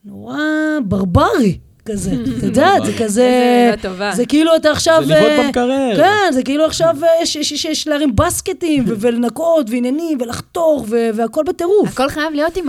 [0.05, 0.39] נורא
[0.85, 2.11] ברברי כזה.
[2.39, 2.93] אתה יודע, זה.
[3.05, 3.71] כזה...
[4.13, 5.03] זה כאילו אתה עכשיו...
[5.07, 5.97] זה לבעוט אה, במקרר.
[5.97, 10.85] כן, זה כאילו עכשיו אה, יש- יש- יש יש להרים בסקטים ו- ולנקות ועניינים ולחתוך
[11.15, 11.89] והכל בטירוף.
[11.89, 12.67] הכל חייב להיות עם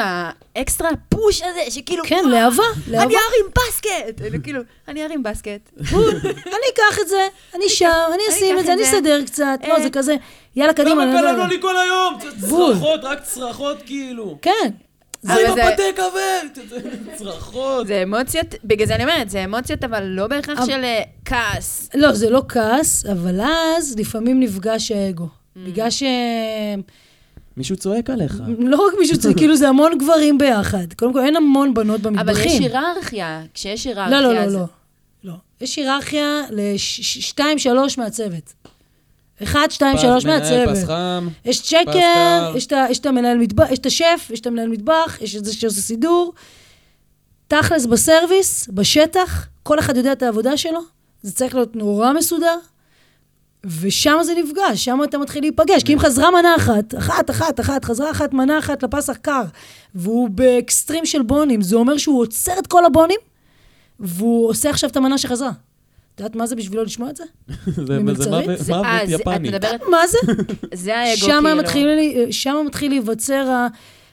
[0.55, 2.03] האקסטרה פוש הזה, שכאילו...
[2.07, 3.03] כן, להבה, להבה.
[3.05, 4.43] אני ארים בסקט!
[4.43, 5.69] כאילו, אני ארים בסקט.
[6.45, 8.83] אני אקח את זה, אני שם, אני אשים את זה, את אני.
[8.87, 9.59] אסדר קצת.
[9.67, 9.83] לא, אה.
[9.83, 10.15] זה כזה,
[10.55, 11.05] יאללה, קדימה.
[11.05, 11.47] למה אני קללו יודע.
[11.47, 12.17] לי כל היום?
[12.41, 14.37] צרחות, רק צרחות כאילו.
[14.41, 14.69] כן.
[15.25, 16.63] אבל זה- הפתה כבד!
[17.15, 17.87] צרחות.
[17.87, 21.89] זה אמוציות, בגלל זה אני אומרת, זה אמוציות, אבל לא בהכרח אבל- של אה, כעס.
[21.95, 25.27] לא, זה לא כעס, אבל אז לפעמים נפגש האגו.
[25.55, 26.03] בגלל ש...
[27.57, 28.41] מישהו צועק עליך.
[28.59, 30.93] לא רק מישהו צריך, כאילו זה המון גברים ביחד.
[30.95, 32.45] קודם כל, אין המון בנות אבל במטבחים.
[32.63, 33.41] יש היררכיה.
[33.53, 34.65] כשיש היררכיה, לא, לא, לא, לא.
[35.23, 35.33] לא.
[35.61, 38.53] יש היררכיה לשתיים, שלוש מהצוות.
[39.43, 40.77] אחד, שתיים, שלוש מהצוות.
[40.77, 41.27] פס חם.
[41.45, 42.53] יש צ'קר,
[42.89, 45.81] יש את המנהל מטבח, יש את השף, יש את המנהל מטבח, יש את זה שעושה
[45.81, 46.33] סידור.
[47.47, 50.79] תכלס בסרוויס, בשטח, כל אחד יודע את העבודה שלו,
[51.21, 52.57] זה צריך להיות נורא מסודר,
[53.81, 55.83] ושם זה נפגש, שם אתה מתחיל להיפגש.
[55.83, 59.43] כי אם חזרה מנה אחת, אחת, אחת, אחת, חזרה אחת, מנה אחת לפס הקר,
[59.95, 63.19] והוא באקסטרים של בונים, זה אומר שהוא עוצר את כל הבונים,
[63.99, 65.51] והוא עושה עכשיו את המנה שחזרה.
[66.17, 67.23] את יודעת מה זה בשבילו לשמוע את זה?
[67.87, 68.47] זה- ממלצרית?
[68.47, 69.49] מוות זה- מוות אה, יפני.
[69.91, 70.17] מה זה?
[70.83, 72.33] זה האגו, שם כאילו.
[72.33, 73.65] שם מתחיל להיווצר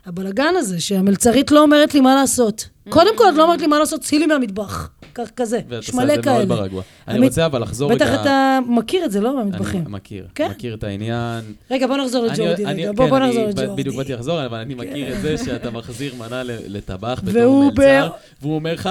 [0.07, 2.69] הבלגן הזה, שהמלצרית לא אומרת לי מה לעשות.
[2.89, 4.91] קודם כל, את לא אומרת לי מה לעשות, צאי לי מהמטבח.
[5.37, 6.57] כזה, ואת יש עושה מלא את זה מאוד כאלה.
[6.57, 6.83] ברגוע.
[7.09, 8.07] אני רוצה אבל לחזור רגע...
[8.07, 9.29] בטח אתה מכיר את זה, לא?
[9.29, 9.85] אני מהמטבחים.
[9.89, 10.49] מכיר, כן?
[10.51, 11.41] מכיר את העניין.
[11.71, 12.91] רגע, בוא נחזור אני- לג'ורדי אני- רגע.
[12.91, 13.83] כן, בוא בוא אני נחזור לג'ורדי.
[13.83, 18.09] בדיוק באתי לחזור, אבל אני מכיר את זה שאתה מחזיר מנה ל- לטבח בתור מלצר,
[18.43, 18.91] והוא אומר לך,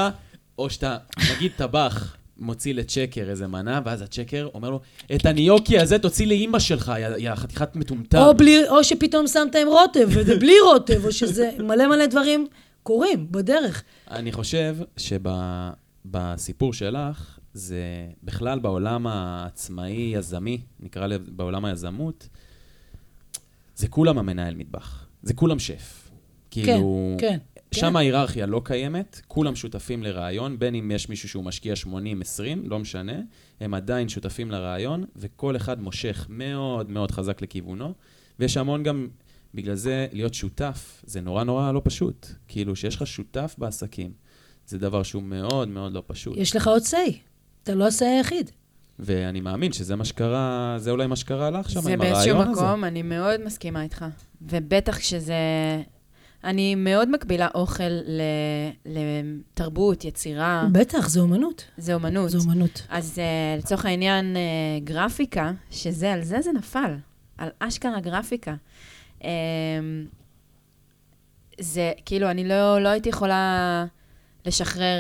[0.57, 0.97] או שאתה,
[1.36, 4.79] נגיד טבח, מוציא לצ'קר איזה מנה, ואז הצ'קר אומר לו,
[5.15, 8.17] את הניוקי הזה תוציא לאימא שלך, יא- חתיכת מטומטם.
[8.17, 12.47] או, בלי, או שפתאום שמת עם רוטב, וזה בלי רוטב, או שזה מלא מלא דברים
[12.83, 13.83] קורים בדרך.
[14.11, 17.81] אני חושב שבסיפור שלך, זה
[18.23, 22.29] בכלל בעולם העצמאי-יזמי, נקרא לזה בעולם היזמות,
[23.75, 25.05] זה כולם המנהל מטבח.
[25.23, 26.02] זה כולם שף.
[26.53, 27.37] כאילו, כן,
[27.71, 31.87] שם ההיררכיה לא קיימת, כולם שותפים לרעיון, בין אם יש מישהו שהוא משקיע 80-20,
[32.63, 33.19] לא משנה,
[33.59, 37.93] הם עדיין שותפים לרעיון, וכל אחד מושך מאוד מאוד חזק לכיוונו,
[38.39, 39.07] ויש המון גם,
[39.53, 42.27] בגלל זה להיות שותף, זה נורא נורא לא פשוט.
[42.47, 44.11] כאילו, שיש לך שותף בעסקים,
[44.67, 46.37] זה דבר שהוא מאוד מאוד לא פשוט.
[46.37, 47.11] יש לך עוד say.
[47.63, 48.51] אתה לא ה-say היחיד.
[48.99, 52.47] ואני מאמין שזה מה שקרה, זה אולי מה שקרה לך שם זה עם באיזשהו הרעיון
[52.47, 52.61] הזה.
[52.61, 54.05] מקום, אני מאוד מסכימה איתך.
[54.41, 55.33] ובטח כשזה...
[56.43, 58.21] אני מאוד מקבילה אוכל ל...
[58.85, 61.65] לתרבות, יצירה, בטח, זה אומנות.
[61.77, 62.29] זה אומנות.
[62.29, 62.87] זה אומנות.
[62.89, 66.95] אז uh, לצורך העניין, uh, גרפיקה, שזה, על זה זה נפל.
[67.37, 68.53] על אשכרה גרפיקה.
[69.19, 69.25] Um,
[71.59, 73.85] זה, כאילו, אני לא, לא הייתי יכולה
[74.45, 74.97] לשחרר...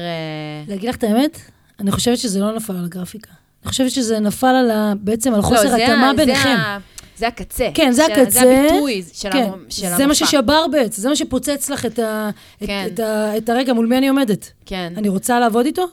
[0.65, 1.39] Uh, להגיד לך את האמת,
[1.79, 3.31] אני חושבת שזה לא נפל על הגרפיקה.
[3.63, 4.93] אני חושבת שזה נפל על ה...
[4.99, 6.49] בעצם על חוסר לא, התאמה ביניכם.
[6.49, 6.77] ה-
[7.17, 7.69] זה הקצה.
[7.73, 8.29] כן, זה של- הקצה.
[8.39, 9.97] זה הביטוי של, כן, המ, של המופע.
[9.97, 12.29] זה מה ששבר בעץ, זה מה שפוצץ לך את, ה,
[12.63, 12.87] את, כן.
[12.93, 14.51] את, ה, את הרגע, מול מי אני עומדת.
[14.65, 14.93] כן.
[14.97, 15.85] אני רוצה לעבוד איתו?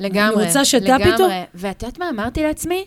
[0.00, 0.36] לגמרי.
[0.36, 1.12] אני רוצה שת"פ לגמרי.
[1.12, 1.24] איתו?
[1.54, 2.84] ואת יודעת מה אמרתי לעצמי?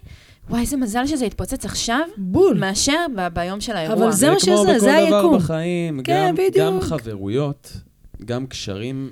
[0.50, 2.58] וואי, איזה מזל שזה יתפוצץ עכשיו, בול.
[2.60, 3.96] מאשר ב- ביום של האירוע.
[3.96, 5.38] אבל זה מה שזה, כמו זה בכל דבר היקום.
[5.38, 6.56] בחיים, כן, גם, בדיוק.
[6.58, 7.72] גם חברויות,
[8.26, 9.10] גם קשרים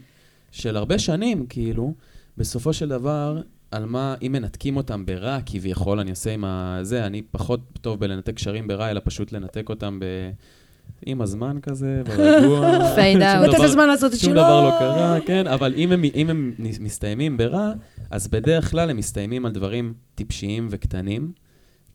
[0.51, 1.93] של הרבה שנים, כאילו,
[2.37, 3.41] בסופו של דבר,
[3.73, 8.33] על מה, אם מנתקים אותם ברע, כביכול, אני עושה עם הזה, אני פחות טוב בלנתק
[8.33, 10.05] קשרים ברע, אלא פשוט לנתק אותם ב...
[11.05, 12.71] עם הזמן כזה, ברגוע.
[12.95, 13.47] שום out.
[13.47, 14.41] לתת לזמן לעשות את שום שלו.
[14.41, 17.71] דבר לא קרה, כן, אבל אם הם, אם הם מסתיימים ברע,
[18.11, 21.31] אז בדרך כלל הם מסתיימים על דברים טיפשיים וקטנים,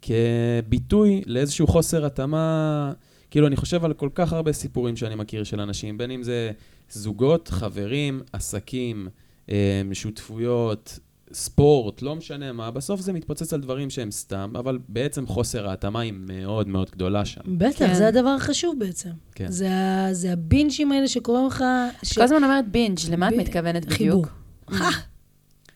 [0.02, 2.92] כביטוי לאיזשהו חוסר התאמה.
[3.30, 6.50] כאילו, אני חושב על כל כך הרבה סיפורים שאני מכיר של אנשים, בין אם זה
[6.90, 9.08] זוגות, חברים, עסקים,
[9.50, 10.98] אה, שותפויות,
[11.32, 16.00] ספורט, לא משנה מה, בסוף זה מתפוצץ על דברים שהם סתם, אבל בעצם חוסר ההתאמה
[16.00, 17.40] היא מאוד מאוד גדולה שם.
[17.46, 17.94] בטח, כן.
[17.94, 19.10] זה הדבר החשוב בעצם.
[19.34, 19.46] כן.
[19.50, 19.68] זה,
[20.12, 21.64] זה הבינג'ים האלה שקוראים לך...
[22.02, 22.12] ש...
[22.18, 24.24] כל הזמן אומרת בינג', למה את ב- מתכוונת חיבור.
[24.68, 24.88] בדיוק?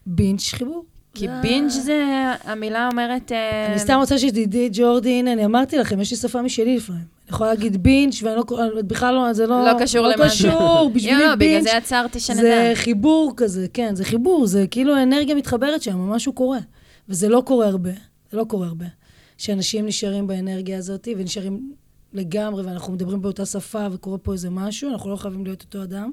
[0.06, 0.84] בינג' חיבור.
[1.14, 2.04] כי זה- בינג' זה,
[2.44, 3.32] המילה אומרת...
[3.32, 7.04] אה, אני סתם רוצה שתדעי, ג'ורדי, הנה, אני אמרתי לכם, יש לי שפה משלי לפעמים.
[7.28, 9.64] אני יכולה להגיד בינג' ואני לא, בכלל לא, זה לא...
[9.64, 10.34] לא קשור למה לא זה.
[10.34, 12.40] קשור, בשבילי יואו, בגלל בינג' זה עצרתי שנדע.
[12.40, 16.58] זה חיבור כזה, כן, זה חיבור, זה כאילו אנרגיה מתחברת שם, משהו קורה.
[17.08, 17.90] וזה לא קורה הרבה,
[18.30, 18.86] זה לא קורה הרבה.
[19.38, 21.72] שאנשים נשארים באנרגיה הזאת ונשארים
[22.12, 26.12] לגמרי, ואנחנו מדברים באותה שפה וקורה פה איזה משהו, אנחנו לא חייבים להיות אותו אדם.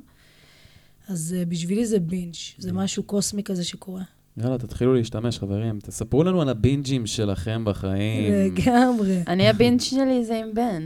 [1.08, 4.04] אז uh, בשבילי זה בינג', זה משהו קוסמי כזה שקורה.
[4.44, 5.80] יאללה, תתחילו להשתמש, חברים.
[5.80, 8.34] תספרו לנו על הבינג'ים שלכם בחיים.
[8.34, 9.24] לגמרי.
[9.28, 10.86] אני הבינג' שלי זה עם בן.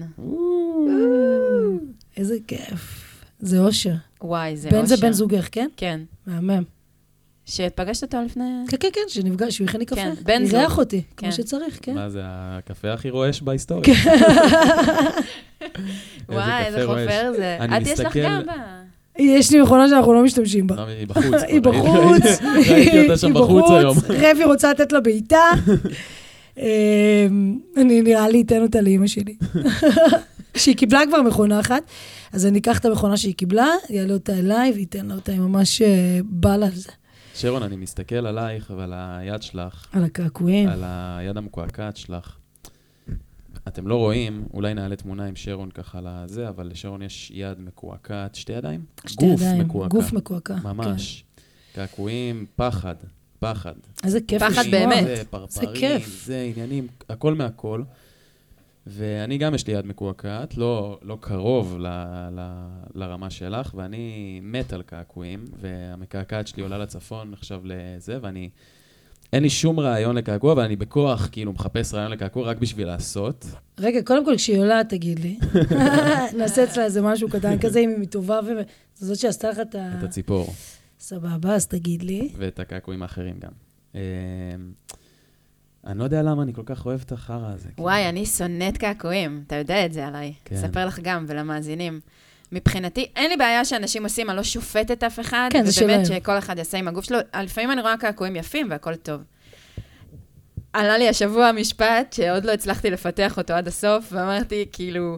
[2.18, 3.04] איזה כיף.
[3.40, 3.94] זה אושר.
[4.22, 4.96] וואי, זה בן אושר.
[4.96, 5.68] זה בן זוגך, כן?
[5.78, 6.02] כן.
[6.28, 6.64] מהמם.
[7.46, 8.44] שפגשת אותו לפני...
[8.68, 9.96] כן, כן, כן, שנפגש, שהוא הכין לי קפה.
[9.96, 10.56] כן, בן זוג.
[10.56, 11.08] אירח אותי, כן.
[11.18, 11.96] כמו שצריך, כן.
[11.96, 13.84] מה זה, הקפה הכי רועש בהיסטוריה.
[16.30, 16.86] וואי, איזה.
[16.86, 17.58] חופר זה.
[17.60, 18.83] אני את יש לך גם ב...
[19.20, 20.76] יש לי מכונה שאנחנו לא משתמשים בה.
[20.76, 21.42] לא, היא בחוץ.
[21.48, 22.24] היא בחוץ,
[22.70, 23.98] ראיתי- אותה שם בחוץ היום.
[24.32, 25.42] רבי רוצה לתת לה בעיטה.
[26.58, 26.64] אמ,
[27.78, 29.36] אני נראה לי אתן אותה לאימא שלי.
[30.56, 31.84] שהיא קיבלה כבר מכונה אחת,
[32.34, 35.82] אז אני אקח את המכונה שהיא קיבלה, יעלה אותה אליי ואתן לה אותה, היא ממש
[35.82, 35.88] אה,
[36.26, 36.90] בא לה על זה.
[37.36, 40.70] שרון, אני מסתכל עלייך ועל היד שלך, על הקעקועים.
[40.70, 42.36] על היד המקועקעת שלך.
[43.68, 47.60] אתם לא רואים, אולי נעלה תמונה עם שרון ככה על הזה, אבל לשרון יש יד
[47.60, 48.86] מקועקעת, שתי ידיים?
[49.06, 49.96] שתי גוף ידיים, מקועקע.
[49.96, 50.56] גוף מקועקע.
[50.64, 51.24] ממש.
[51.74, 52.96] קעקועים, פחד,
[53.40, 53.74] פחד.
[53.74, 54.08] כן.
[54.08, 54.80] איזה כיף פחד לשמוע.
[54.80, 55.04] באמת.
[55.18, 56.26] זה פרפרים, כיף.
[56.26, 57.84] זה עניינים, הכל מהכל.
[58.88, 61.88] ואני גם יש לי יד מקועקעת, לא, לא קרוב ל,
[62.32, 68.50] ל, לרמה שלך, ואני מת על קעקועים, והמקעקעת שלי עולה לצפון עכשיו לזה, ואני...
[69.34, 73.46] אין לי שום רעיון לקעקוע, אבל אני בכוח כאילו מחפש רעיון לקעקוע רק בשביל לעשות.
[73.80, 75.40] רגע, קודם כל, כשהיא עולה, תגיד לי.
[76.38, 78.62] נעשה אצלה איזה משהו קטן כזה, אם היא טובה, ו...
[78.96, 79.92] זאת שעשתה לך את ה...
[80.00, 80.54] את הציפור,
[81.00, 82.30] סבבה, אז תגיד לי.
[82.38, 83.52] ואת הקעקועים האחרים גם.
[83.96, 84.02] אמ,
[85.88, 87.70] אני לא יודע למה אני כל כך אוהב את החרא הזה.
[87.78, 90.34] וואי, אני שונאת קעקועים, אתה יודע את זה עליי.
[90.46, 90.56] כן.
[90.56, 92.00] אספר לך גם ולמאזינים.
[92.54, 95.50] מבחינתי, אין לי בעיה שאנשים עושים, אני לא שופטת אף אחד.
[95.52, 96.20] כן, זה ובאמת שלהם.
[96.20, 97.18] שכל אחד יעשה עם הגוף שלו.
[97.44, 99.22] לפעמים אני רואה קעקועים יפים והכל טוב.
[100.74, 105.18] עלה לי השבוע משפט שעוד לא הצלחתי לפתח אותו עד הסוף, ואמרתי, כאילו,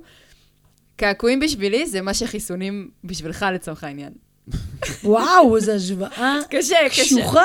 [0.95, 4.13] קעקועים בשבילי זה מה שחיסונים בשבילך לצורך העניין.
[5.03, 7.01] וואו, איזו השוואה קשה, קשה.
[7.03, 7.43] קשוחה.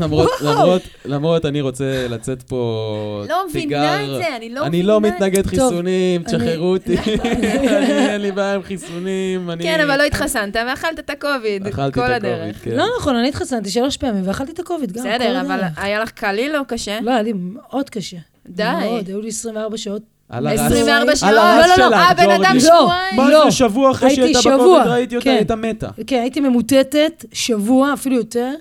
[0.00, 0.30] למרות.
[0.40, 3.62] למרות, למרות, אני רוצה לצאת פה לא מבינה
[3.98, 4.16] תיגר.
[4.18, 6.96] את זה, אני לא אני לא מבינה מתנגד טוב, חיסונים, תשחררו אותי.
[6.98, 9.62] אני- אין לי בעיה עם חיסונים, אני...
[9.64, 12.38] כן, אבל לא התחסנת ואכלת את הקוביד, אכלתי כל את הדרך.
[12.38, 12.70] הקוביד, כן.
[12.76, 15.00] לא נכון, אני התחסנתי שלוש פעמים ואכלתי את הקוביד גם.
[15.04, 15.60] בסדר, אבל.
[15.76, 16.98] היה לך קליל או קשה?
[17.02, 18.16] לא, היה לי מאוד קשה.
[18.48, 18.64] די.
[18.82, 20.02] מאוד, היו לי 24 שעות.
[20.30, 21.32] על הרס- 24 שעות.
[21.32, 21.38] לא,
[21.78, 22.36] לא, לא, אה, בן ג'ורדי.
[22.46, 23.16] אדם לא, שבועיים.
[23.16, 23.44] מה לא.
[23.44, 25.30] זה שבוע אחרי הייתי שהייתה בקוביד, ראיתי אותה, כן.
[25.36, 25.88] הייתה מתה.
[26.06, 28.52] כן, הייתי ממוטטת שבוע, אפילו יותר,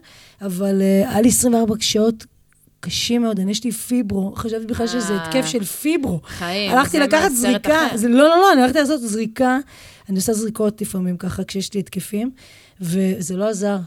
[0.41, 2.25] אבל אה, היה לי 24 שעות
[2.79, 3.39] קשים מאוד.
[3.39, 5.23] אני, יש לי פיברו, חשבתי בכלל שזה אה.
[5.25, 6.19] התקף של פיברו.
[6.27, 7.79] חיים, הלכתי לקחת זריקה.
[7.95, 9.57] זה, לא, לא, לא, אני הלכתי לעשות זריקה,
[10.09, 12.31] אני עושה זריקות לפעמים ככה כשיש לי התקפים,
[12.81, 13.77] וזה לא עזר.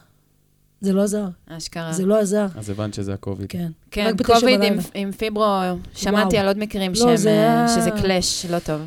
[0.83, 1.93] זה לא עזר, אשכרה.
[1.93, 3.47] זה לא עזר, אז הבנת שזה הקוביד.
[3.49, 3.71] כן.
[3.91, 4.79] כן, קוביד עם-.
[4.95, 5.45] עם פיברו,
[5.95, 6.41] שמעתי וואו.
[6.41, 8.81] על עוד מקרים לא, שהם, זה אה, היה- שזה קלאש, לא טוב.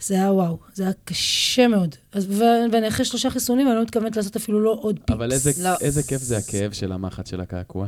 [0.00, 1.94] זה היה וואו, זה היה קשה מאוד.
[2.12, 5.10] אז, ו, ואני אחרי שלושה חיסונים, אני לא מתכוונת לעשות אפילו לא עוד פיפס.
[5.10, 5.70] אבל איזה, לא.
[5.80, 7.86] איזה כיף זה הכאב של המחט של הקעקוע.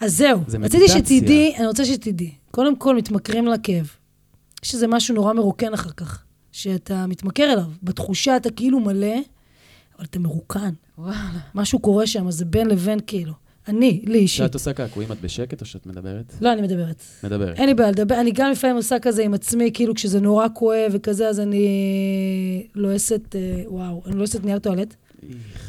[0.00, 0.88] אז זהו, זה רציתי.
[1.18, 2.32] שתדעי, אני רוצה שתדעי.
[2.50, 3.90] קודם כל, מתמכרים לכאב.
[4.64, 6.22] יש איזה משהו נורא מרוקן אחר כך,
[6.52, 7.64] שאתה מתמכר אליו.
[7.82, 9.16] בתחושה אתה כאילו מלא,
[10.02, 10.74] אבל אתה מרוקן.
[10.98, 11.38] וואלה.
[11.54, 13.32] משהו קורה שם, אז זה בין לבין כאילו.
[13.68, 14.40] אני, לי אישית.
[14.40, 16.34] כשאת עושה קעקועים, את בשקט או שאת מדברת?
[16.40, 17.02] לא, אני מדברת.
[17.24, 17.56] מדברת.
[17.58, 20.90] אין לי בעיה לדבר, אני גם לפעמים עושה כזה עם עצמי, כאילו כשזה נורא כואב
[20.92, 24.94] וכזה, אז אני לועסת, אה, וואו, אני לועסת נייר טואלט.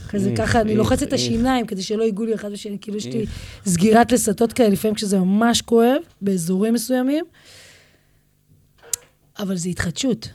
[0.09, 1.13] כזה איך, ככה, אני איך, לוחצת את.
[1.13, 3.25] השיניים כדי שלא ייגעו לי אחד בשני, כאילו יש לי.
[3.65, 7.25] סגירת לסתות כאלה, לפעמים כשזה ממש כואב, באזורים מסוימים.
[9.39, 10.29] אבל זה התחדשות.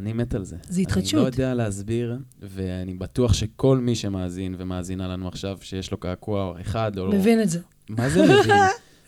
[0.00, 0.56] אני מת על זה.
[0.68, 1.14] זה התחדשות.
[1.14, 6.54] אני לא יודע להסביר, ואני בטוח שכל מי שמאזין ומאזינה לנו עכשיו, שיש לו קעקוע
[6.60, 7.12] אחד או לא...
[7.12, 7.58] מבין את זה.
[7.88, 8.56] מה זה מבין?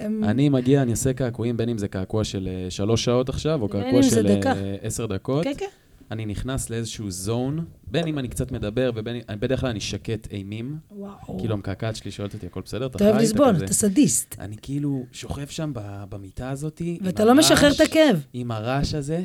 [0.31, 3.69] אני מגיע, אני עושה קעקועים, בין אם זה קעקוע של אה, שלוש שעות עכשיו, או
[3.69, 4.77] קעקוע של אה.
[4.83, 5.45] עשר דקות.
[5.45, 5.67] כן, כן.
[6.11, 9.41] אני נכנס לאיזשהו זון, בין אם אני קצת מדבר, ובין אם...
[9.41, 10.77] בדרך כלל אני שקט אימים.
[10.91, 11.39] וואו.
[11.39, 12.87] כאילו המקעקעת שלי שואלת אותי, הכל בסדר?
[12.87, 13.17] אתה אוהב?
[13.17, 14.37] לסבול, כזה?" אתה סדיסט.
[14.39, 15.73] אני כאילו שוכב שם
[16.09, 18.25] במיטה הזאת, ואתה לא משחרר את הכאב.
[18.33, 19.25] עם הרעש הזה,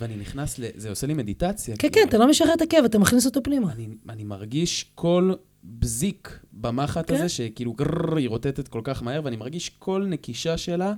[0.00, 0.64] ואני נכנס ל...
[0.76, 1.76] זה עושה לי מדיטציה.
[1.76, 1.94] כן, כאילו.
[1.94, 3.72] כן, אתה לא משחרר את הכאב, אתה מכניס אותו פנימה.
[3.72, 5.32] אני, אני מרגיש כל
[5.64, 7.14] בזיק במחט כן.
[7.14, 10.94] הזה, שכאילו גרר, היא רוטטת כל כך מהר, ואני מרגיש כל נקישה שלה,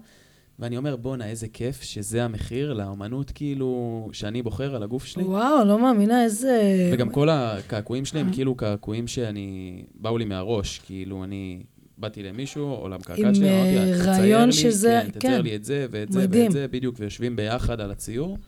[0.59, 5.23] ואני אומר, בואנה, איזה כיף שזה המחיר לאמנות, כאילו, שאני בוחר על הגוף שלי.
[5.23, 6.91] וואו, לא מאמינה, איזה...
[6.93, 9.83] וגם כל הקעקועים שלי הם כאילו קעקועים שאני...
[9.95, 11.63] באו לי מהראש, כאילו, אני...
[11.99, 15.43] באתי למישהו, או למקעקעת עם, שלי, אמרתי אה, לה, תצייר לי, שזה- כן, תצייר כן.
[15.43, 16.45] לי את זה ואת זה מדהים.
[16.45, 18.39] ואת זה, בדיוק, ויושבים ביחד על הציור.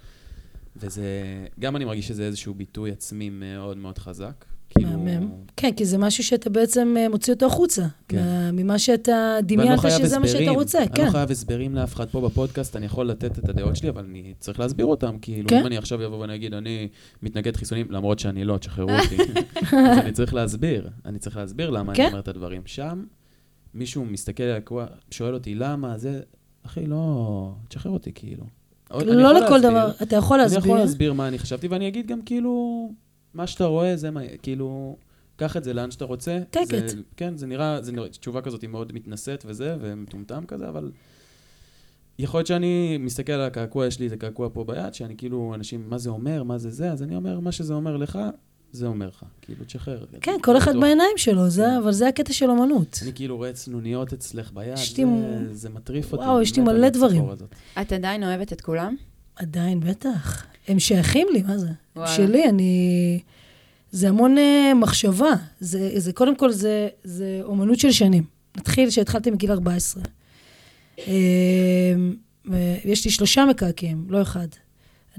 [0.81, 1.05] וזה,
[1.61, 4.45] גם אני מרגיש שזה איזשהו ביטוי עצמי מאוד מאוד חזק.
[4.71, 5.31] כאילו, מהמם.
[5.57, 7.87] כן, כי זה משהו שאתה בעצם אה, מוציא אותו החוצה.
[8.09, 8.17] כן.
[8.17, 10.51] מה- ממה שאתה לא דמיינת שזה מה שאתה.
[10.51, 11.07] רוצה, אני כן.
[11.07, 14.35] לא חייב הסברים לאף אחד פה בפודקאסט, אני יכול לתת את הדעות שלי, אבל אני
[14.39, 15.17] צריך להסביר אותם.
[15.23, 15.59] כאילו, כן.
[15.61, 16.89] אם אני עכשיו אבוא ואני אגיד, אני
[17.23, 19.17] מתנגד חיסונים, למרות שאני לא, תשחררו אותי.
[19.93, 20.91] אז אני צריך להסביר.
[21.05, 22.03] אני צריך להסביר למה כן.
[22.03, 22.63] אני אומר את הדברים.
[22.67, 23.05] שם,
[23.75, 24.43] מישהו מסתכל
[25.11, 26.21] שואל אותי, למה זה...
[26.67, 27.55] אחי, לא...
[27.69, 28.45] תשחרר אותי, כאילו.
[28.95, 29.71] אני לא לכל להסביר.
[29.71, 30.59] דבר, אתה יכול אני להסביר.
[30.65, 32.89] יכול להסביר מה אני חשבתי, ואני אגיד גם כאילו,
[33.35, 34.97] מה שאתה רואה, זה מה, כאילו,
[35.37, 36.39] קח את זה לאן שאתה רוצה.
[36.57, 36.97] Take זה, it.
[37.17, 40.93] כן, זה נראה, זה נראה, תשובה כזאת היא מאוד מתנשאת וזה, ומטומטם כזה, אבל
[42.19, 45.85] יכול להיות שאני מסתכל על הקעקוע, יש לי איזה קעקוע פה ביד, שאני כאילו, אנשים,
[45.91, 48.19] מה זה אומר, מה זה זה, אז אני אומר, מה שזה אומר לך,
[48.73, 49.23] זה אומר לך.
[49.43, 50.05] כאילו, תשחרר.
[50.21, 50.83] כן, כל אחד בטוח.
[50.83, 51.77] בעיניים שלו, זה- כן.
[51.83, 52.99] אבל זה הקטע של אומנות.
[53.03, 55.03] אני כאילו רואה צנוניות אצלך ביד, יש זה,
[55.55, 56.25] זה מטריף אותי.
[56.25, 57.25] וואו, יש לי מלא דברים.
[57.81, 58.97] את עדיין אוהבת את כולם?
[59.37, 60.47] עדיין, בטח.
[60.69, 61.69] הם שייכים לי, מה זה?
[61.97, 62.11] וואלה.
[62.11, 63.21] שלי, אני...
[63.91, 65.31] זה המון אה, מחשבה.
[65.61, 68.25] זה, זה, קודם כל, זה, זה אומנות של שנים.
[68.57, 70.03] נתחיל שהתחלתי מגיל 14.
[70.99, 71.95] אה,
[72.85, 74.49] יש לי שלושה מקעקעים, לא אחד.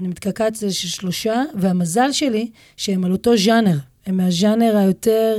[0.00, 3.78] אני מתקעקעת של שלושה, והמזל שלי שהם על אותו ז'אנר.
[4.06, 5.36] הם מהז'אנר היותר...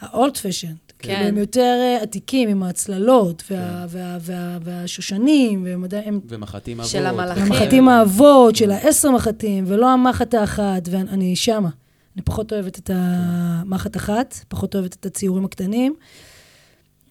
[0.00, 0.88] ה-old fashion.
[0.98, 1.14] כן.
[1.14, 6.04] כאילו, הם יותר אה, עתיקים, עם הצללות, וה, וה, וה, והשושנים, והם עדיין...
[6.06, 6.94] הם של ומחטים אבות.
[7.04, 7.42] המלאכים.
[7.42, 11.68] המחטים האבות של העשר מחטים, ולא המחט האחת, ואני שמה.
[12.16, 15.94] אני פחות אוהבת את המחט אחת, פחות אוהבת את הציורים הקטנים.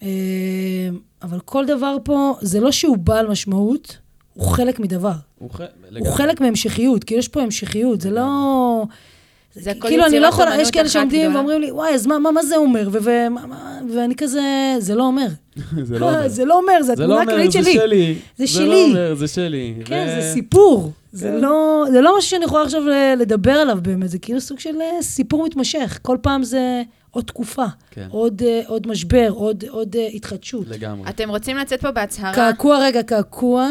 [0.04, 0.08] אה,
[1.22, 3.98] אבל כל דבר פה, זה לא שהוא בעל משמעות,
[4.38, 5.12] הוא חלק מדבר.
[5.40, 5.62] הוא ח-
[6.00, 6.08] הוא.
[6.12, 8.84] חלק מהמשכיות, כאילו יש פה המשכיות, זה לא...
[9.56, 11.36] זה הכל כאילו, אני לא יכולה, יש כאלה שעומדים.
[11.36, 12.90] ואומרים לי, וואי, אז מה, מה, מה זה אומר?
[12.92, 13.46] ו- ו- מה-
[13.96, 14.42] ואני כזה,
[14.80, 15.28] זה לא אומר.
[15.84, 16.28] זה לא אומר.
[16.38, 17.80] זה לא אומר, זה זה התמונה לא הכללית אומר, זה שלי.
[17.80, 18.16] שלי.
[18.38, 18.68] זה זה שלי.
[18.68, 19.74] לא אומר, זה שלי.
[19.86, 20.92] כן, זה סיפור.
[21.12, 21.42] זה כן.
[21.42, 24.82] לא, זה לא משהו שאני יכולה עכשיו ל- לדבר עליו באמת, זה כאילו סוג של
[24.82, 26.00] אה, סיפור מתמשך.
[26.02, 26.82] כל פעם זה
[27.12, 30.68] עוד תקופה, כן, עוד, אה, עוד משבר, עוד, עוד אה, התחדשות.
[30.68, 31.10] לגמרי.
[31.10, 32.34] אתם רוצים לצאת פה בהצהרה?
[32.34, 33.70] קעקוע, רגע, קעקוע,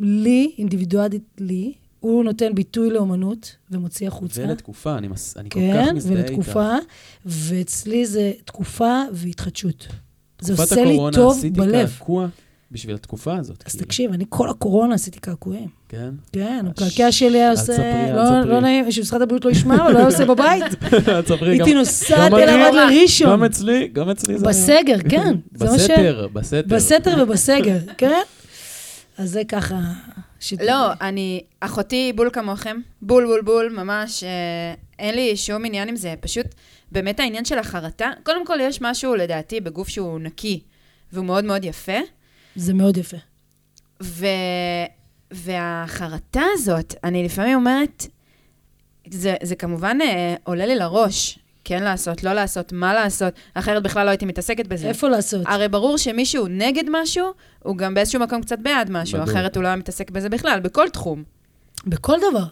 [0.00, 4.42] לי, אינדיבידואלית לי, הוא נותן ביטוי לאומנות ומוציא החוצה.
[4.42, 6.28] ולתקופה, אני, מס, אני כל כך כן, מזדהה איתך.
[6.30, 6.74] ולתקופה,
[7.26, 9.86] ואצלי זה תקופה והתחדשות.
[10.40, 11.88] זה תקופת עושה לי הקורונה טוב עשיתי בלב.
[11.98, 12.26] קעקוע
[12.72, 13.62] בשביל התקופה הזאת.
[13.66, 13.84] אז כאילו.
[13.86, 15.68] תקשיב, אני כל הקורונה עשיתי קעקועים.
[15.88, 16.10] כן?
[16.32, 17.62] כן, הקעקע שלי היה אל עושה...
[17.72, 18.50] תספרי, אל לא- תספרי.
[18.50, 20.62] לא נעים, שמשרד הבריאות לא ישמע, אבל לא היה עושה בבית.
[21.08, 23.30] אל תספרי, גם- הייתי נוסעת אליו אני- עד לראשון.
[23.30, 24.54] גם אצלי, גם אצלי זה היה.
[24.54, 25.36] בסגר, כן.
[25.52, 26.62] בסתר, בסתר.
[26.76, 28.20] בסתר ובסגר, כן?
[29.20, 29.80] אז זה ככה...
[30.40, 35.88] שת- לא, אני, אחותי בול כמוכם, בול בול בול, ממש, אה, אין לי שום עניין
[35.88, 36.46] עם זה, פשוט
[36.92, 40.60] באמת העניין של החרטה, קודם כל יש משהו לדעתי בגוף שהוא נקי,
[41.12, 41.98] והוא מאוד מאוד יפה,
[42.56, 43.16] זה מאוד יפה.
[44.02, 44.26] ו...
[45.30, 48.06] והחרטה הזאת, אני לפעמים אומרת,
[49.10, 51.38] זה, זה כמובן אה, עולה לי לראש,
[51.70, 54.88] כן לעשות, לא לעשות, מה לעשות, אחרת בכלל לא הייתי מתעסקת בזה.
[54.88, 55.42] איפה לעשות?
[55.46, 57.26] הרי ברור שמישהו נגד משהו,
[57.62, 59.30] הוא גם באיזשהו מקום קצת בעד משהו, בדוק.
[59.30, 61.22] אחרת הוא לא היה מתעסק בזה בכלל, בכל תחום.
[61.86, 62.44] בכל דבר.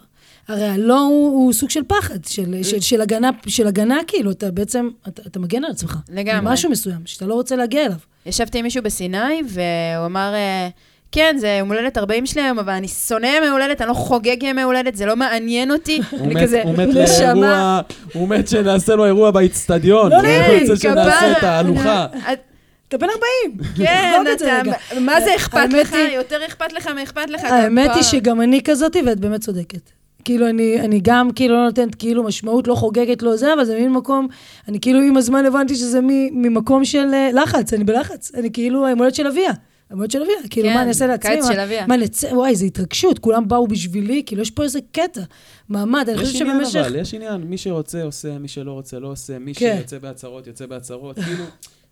[0.47, 4.51] הרי הלא הוא, הוא סוג של פחד, של, של, של, הגנה, של הגנה, כאילו, אתה
[4.51, 5.97] בעצם, אתה, אתה מגן על עצמך.
[6.09, 6.53] לגמרי.
[6.53, 7.97] משהו מסוים, שאתה לא רוצה להגיע אליו.
[8.25, 10.69] ישבתי עם מישהו בסיני, והוא אמר, אה,
[11.11, 14.43] כן, זה יום הולדת 40 שלי היום, אבל אני שונא ימי הולדת, אני לא חוגג
[14.43, 16.01] ימי הולדת, זה לא מעניין אותי.
[16.11, 17.33] הוא אני מת- כזה, נשמה.
[17.33, 17.81] לאירוע,
[18.13, 20.11] הוא מת שנעשה לו אירוע באיצטדיון.
[20.11, 20.25] לא, הוא
[20.61, 21.31] רוצה שנעשה כפרה.
[21.31, 22.05] את ההלוכה.
[22.33, 22.39] את-
[22.87, 23.07] אתה בן
[23.45, 23.57] 40.
[23.77, 24.61] כן, אתה.
[24.99, 25.95] מה זה אכפת לך?
[26.15, 27.43] יותר אכפת לך מאכפת לך.
[27.43, 28.03] האמת היא.
[28.03, 29.91] שגם אני כזאת, ואת באמת צודקת.
[30.25, 33.79] כאילו, אני, אני גם כאילו לא נותנת כאילו משמעות, לא חוגגת, לא זה, אבל זה
[33.79, 34.27] מין מקום,
[34.67, 36.07] אני כאילו עם הזמן הבנתי שזה מ-
[36.41, 38.31] ממקום של אה, לחץ, אני בלחץ.
[38.35, 39.51] אני כאילו היום הולדת של אביה.
[39.91, 40.35] הולדת של אביה.
[40.49, 41.31] כאילו, כן, מה אני אעשה לעצמי?
[41.35, 41.87] קיץ מה- של אביה.
[41.87, 45.21] מה נצא, וואי, זו התרגשות, כולם באו בשבילי, כאילו, יש פה איזה קטע.
[45.69, 46.79] מעמד, אני יש חושבת עניין שבמשך...
[46.87, 47.41] אבל, יש עניין.
[47.41, 49.75] מי שרוצה עושה, מי שלא רוצה לא עושה, מי כן.
[49.77, 51.15] שיוצא בהצהרות יוצא בהצהרות.
[51.25, 51.43] כאילו,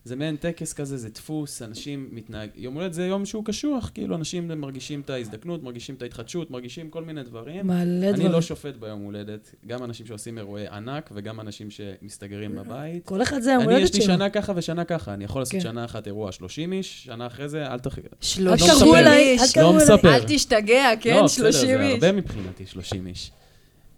[0.08, 2.50] זה מעין טקס כזה, זה דפוס, אנשים מתנהג...
[2.56, 6.90] יום הולדת זה יום שהוא קשוח, כאילו, אנשים מרגישים את ההזדקנות, מרגישים את ההתחדשות, מרגישים
[6.90, 7.68] כל מיני דברים.
[7.68, 7.76] מלא
[8.10, 8.32] אני דברים.
[8.32, 13.06] לא שופט ביום הולדת, גם אנשים שעושים אירועי ענק וגם אנשים שמסתגרים בבית.
[13.06, 14.14] כל אחד זה היום אני, הולדת יש לי שלו.
[14.14, 15.14] שנה ככה ושנה ככה.
[15.14, 15.60] אני יכול לעשות כן.
[15.60, 17.98] שנה אחת אירוע 30 איש, שנה אחרי זה, אל תח...
[18.00, 19.14] אל שלושים לא מספר.
[19.14, 19.58] איש.
[19.58, 19.74] לא.
[19.74, 20.16] מספר.
[20.16, 21.16] אל תשתגע, כן?
[21.16, 21.94] לא, בסדר, 30 זה איש.
[21.94, 23.32] הרבה מבחינתי, 30 איש.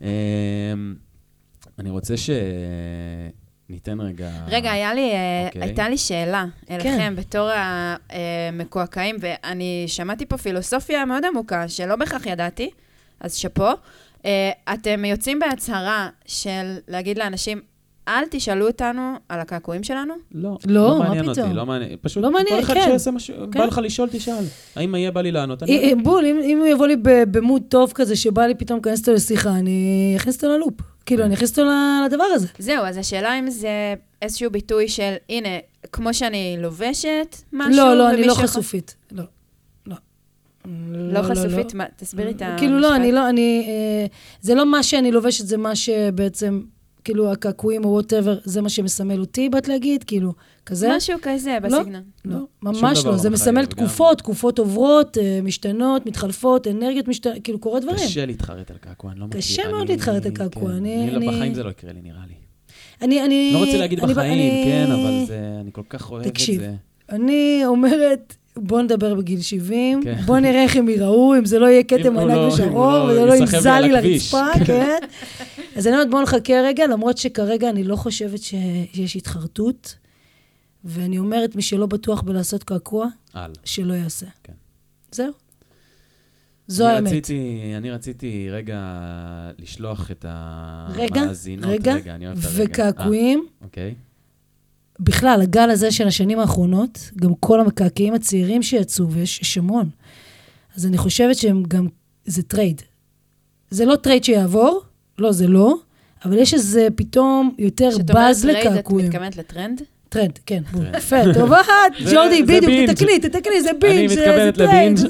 [0.02, 0.08] אמ,
[1.80, 2.14] אני רוצה
[3.70, 4.30] שניתן רגע...
[4.48, 5.62] רגע, היה לי, אה, אוקיי.
[5.62, 7.16] הייתה לי שאלה אליכם כן.
[7.16, 12.70] בתור המקועקעים, ואני שמעתי פה פילוסופיה מאוד עמוקה, שלא בהכרח ידעתי,
[13.20, 13.68] אז שאפו.
[14.26, 17.62] אה, אתם יוצאים בהצהרה של להגיד לאנשים,
[18.08, 20.14] אל תשאלו אותנו על הקעקועים שלנו?
[20.32, 21.56] לא, לא, מה מעניין אותי, פתאום?
[21.56, 21.98] לא מעניין.
[22.02, 22.84] פשוט לא מעניין, כל אחד כן.
[22.86, 23.32] שיעשה מה ש...
[23.32, 23.60] כן.
[23.60, 24.44] בא לך לשאול, תשאל.
[24.76, 25.64] האם יהיה בא לי לענות?
[25.64, 26.96] אני אה, אה, בול, אם, אם הוא יבוא לי
[27.32, 30.82] במוד טוב כזה, שבא לי פתאום להיכנס אותו לשיחה, אני אכניס אותו ללופ.
[31.10, 31.70] כאילו, אני אכניס אותו
[32.06, 32.48] לדבר הזה.
[32.60, 33.70] זהו, אז השאלה אם זה
[34.22, 35.50] איזשהו ביטוי של, הנה,
[35.92, 38.96] כמו שאני לובשת משהו, לא, לא, אני לא ומישהו יכול- חשופית.
[39.12, 39.24] לא.
[39.88, 39.96] לא.
[41.14, 41.74] לא חשופית?
[41.74, 42.60] מה- תסבירי את המשפט.
[42.60, 43.66] כאילו, לא, אני לא, אני...
[43.68, 44.06] אה,
[44.42, 46.62] זה לא מה שאני לובשת, זה מה שבעצם,
[47.04, 50.04] כאילו, הקעקועים או וואטאבר, זה מה שמסמל אותי, באת להגיד?
[50.04, 50.34] כאילו,
[50.70, 50.90] כזה?
[50.98, 52.02] משהו כזה בסגנון.
[52.26, 53.12] לא, שום ממש לא.
[53.12, 57.98] לא זה מסמל גם- תקופות, תקופות עוברות, אה, משתנות, מתחלפות, אנרגיות משתנות, כאילו, קורה דברים.
[57.98, 59.42] קשה להתחרט על קעקוע, אני לא מכיר.
[59.42, 61.12] קשה מאוד להתחרט על קעקוע, כן, אני- אני...
[61.12, 62.34] לא- אני- בחיים זה לא יקרה לי, נראה לי.
[63.02, 63.52] אני, אני...
[63.54, 65.40] לא רוצה להגיד אני- בחיים, אני- כן, אבל זה...
[65.62, 66.74] אני כל כך אוהב את תקשיב, זה.
[67.10, 70.16] אני אומרת, בוא נדבר בגיל 70, כן.
[70.26, 73.26] בוא נראה איך הם ייראו, אם זה לא יהיה כתם ענק לא- ושחור, לא וזה
[73.26, 73.90] לא יסחב לי.
[73.90, 74.98] לרצפה, כן?
[75.76, 79.96] אז אני אומרת, בואו נחכה רגע, למרות שכרגע אני לא חושבת שיש התחרטות,
[80.84, 83.52] ואני אומרת, מי שלא בטוח בלעשות קעקוע, על.
[83.66, 84.26] שלא יעשה.
[84.44, 84.54] כן.
[85.12, 85.34] זהו.
[86.68, 87.08] זו אני האמת.
[87.08, 88.80] רציתי, אני רציתי רגע
[89.60, 90.26] לשלוח את
[90.90, 91.70] רגע, המאזינות.
[91.70, 92.64] רגע, אני אוהב את הרגע.
[92.66, 93.96] וקעקועים, אה, אוקיי.
[95.00, 99.90] בכלל, הגל הזה של השנים האחרונות, גם כל המקעקעים הצעירים שיצאו, ויש יש המון,
[100.76, 101.88] אז אני חושבת שהם גם,
[102.26, 102.82] זה trade.
[103.70, 104.82] זה לא trade שיעבור,
[105.18, 105.76] לא, זה לא,
[106.26, 109.08] אבל יש איזה פתאום יותר כשאת אומרת trade, את לקעקועים.
[109.08, 109.82] מתכוונת לטרנד?
[110.10, 110.84] טרנד, כן, בול.
[110.84, 110.96] טרנד.
[110.96, 111.60] יפה, טוב, אה,
[112.12, 112.90] ג'ורדי, בדיוק.
[112.90, 115.06] תתקני, תתקני, זה בינג', זה.
[115.06, 115.08] זה-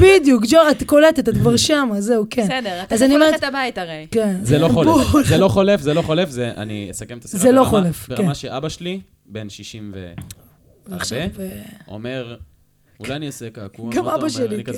[0.00, 2.42] בדיוק, ג'ור, את קולטת, את כבר שמה, זהו, כן.
[2.44, 4.06] בסדר, אתה אז אני תכף אומרת- הולכת הביתה הרי.
[4.10, 4.36] כן.
[4.42, 4.68] זה לא.
[4.68, 7.38] חולף, זה לא חולף, זה לא חולף, זה, אני אסכם את השיחה.
[7.42, 8.34] זה לא ברמה- חולף, ברמה כן.
[8.34, 10.12] שאבא שלי, בן 60 ו...
[10.90, 11.18] עכשיו,
[11.88, 12.36] אומר,
[13.00, 13.90] אולי אני אעשה קעקוע.
[13.92, 14.28] גם אבא?
[14.28, 14.72] שלי, כן.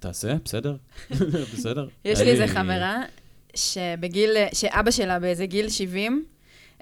[0.00, 0.74] תעשה, בסדר,
[1.54, 1.86] בסדר.
[2.04, 3.02] יש לי איזה חברה,
[3.54, 6.24] שבגיל, שאבא שלה באיזה גיל 70,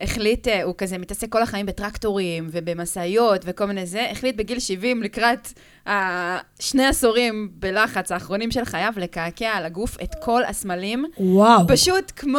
[0.02, 5.02] החליט, אה, הוא כזה מתעסק כל החיים בטרקטורים ובמשאיות וכל מיני זה, החליט בגיל 70
[5.02, 5.48] לקראת
[5.86, 11.68] השני עשורים בלחץ האחרונים של חייו לקעקע על הגוף את כל הסמלים, וואו.
[11.68, 12.38] פשוט כמו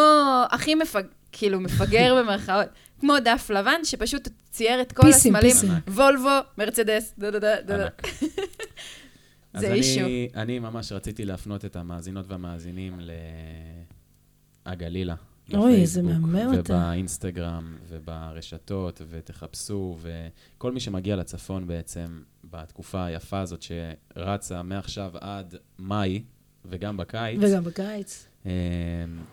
[0.52, 1.04] הכי מפג...
[1.32, 2.68] כאילו מפגר במרכאות,
[3.00, 5.72] כמו דף לבן, שפשוט צייר את כל פיסים, הסמלים, פיסים.
[5.88, 7.84] וולבו, מרצדס, דה דה דה דה דה.
[7.84, 8.02] ענק.
[9.54, 10.02] אז זה אני, אישו.
[10.36, 13.00] אני ממש רציתי להפנות את המאזינות והמאזינים
[14.66, 15.16] לאגלילה.
[15.54, 16.74] אוי, זה מהמם אותה.
[16.74, 22.22] ובאינסטגרם, וברשתות, ותחפשו, וכל מי שמגיע לצפון בעצם,
[22.52, 26.24] בתקופה היפה הזאת שרצה מעכשיו עד מאי,
[26.66, 28.28] וגם בקיץ, וגם בקיץ.
[28.46, 28.52] אה,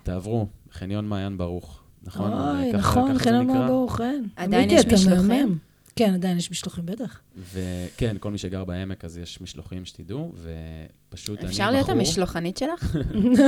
[0.03, 2.33] תעברו, חניון מעיין ברוך, נכון?
[2.33, 3.55] אוי, ככה- נכון, חנן נקרא?
[3.61, 4.25] מהברוך, כן.
[4.37, 5.59] עדיין יש משלוחים?
[5.97, 7.21] כן, עדיין יש משלוחים, בטח.
[7.55, 11.51] וכן, כל מי שגר בעמק, אז יש משלוחים שתדעו, ופשוט אני בחור...
[11.51, 12.97] אפשר להיות המשלוחנית שלך?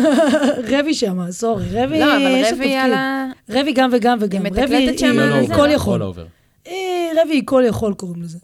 [0.79, 2.77] רבי שמה, סורי, רבי, לא, אבל רבי.
[2.77, 3.27] על ה...
[3.51, 4.45] רבי גם וגם וגם.
[4.45, 5.55] היא רבי מתקלטת שם היא all זה?
[5.55, 6.03] כל יכול.
[6.03, 6.27] all over.
[6.67, 6.73] אה,
[7.23, 8.39] רבי היא כל יכול קוראים לזה.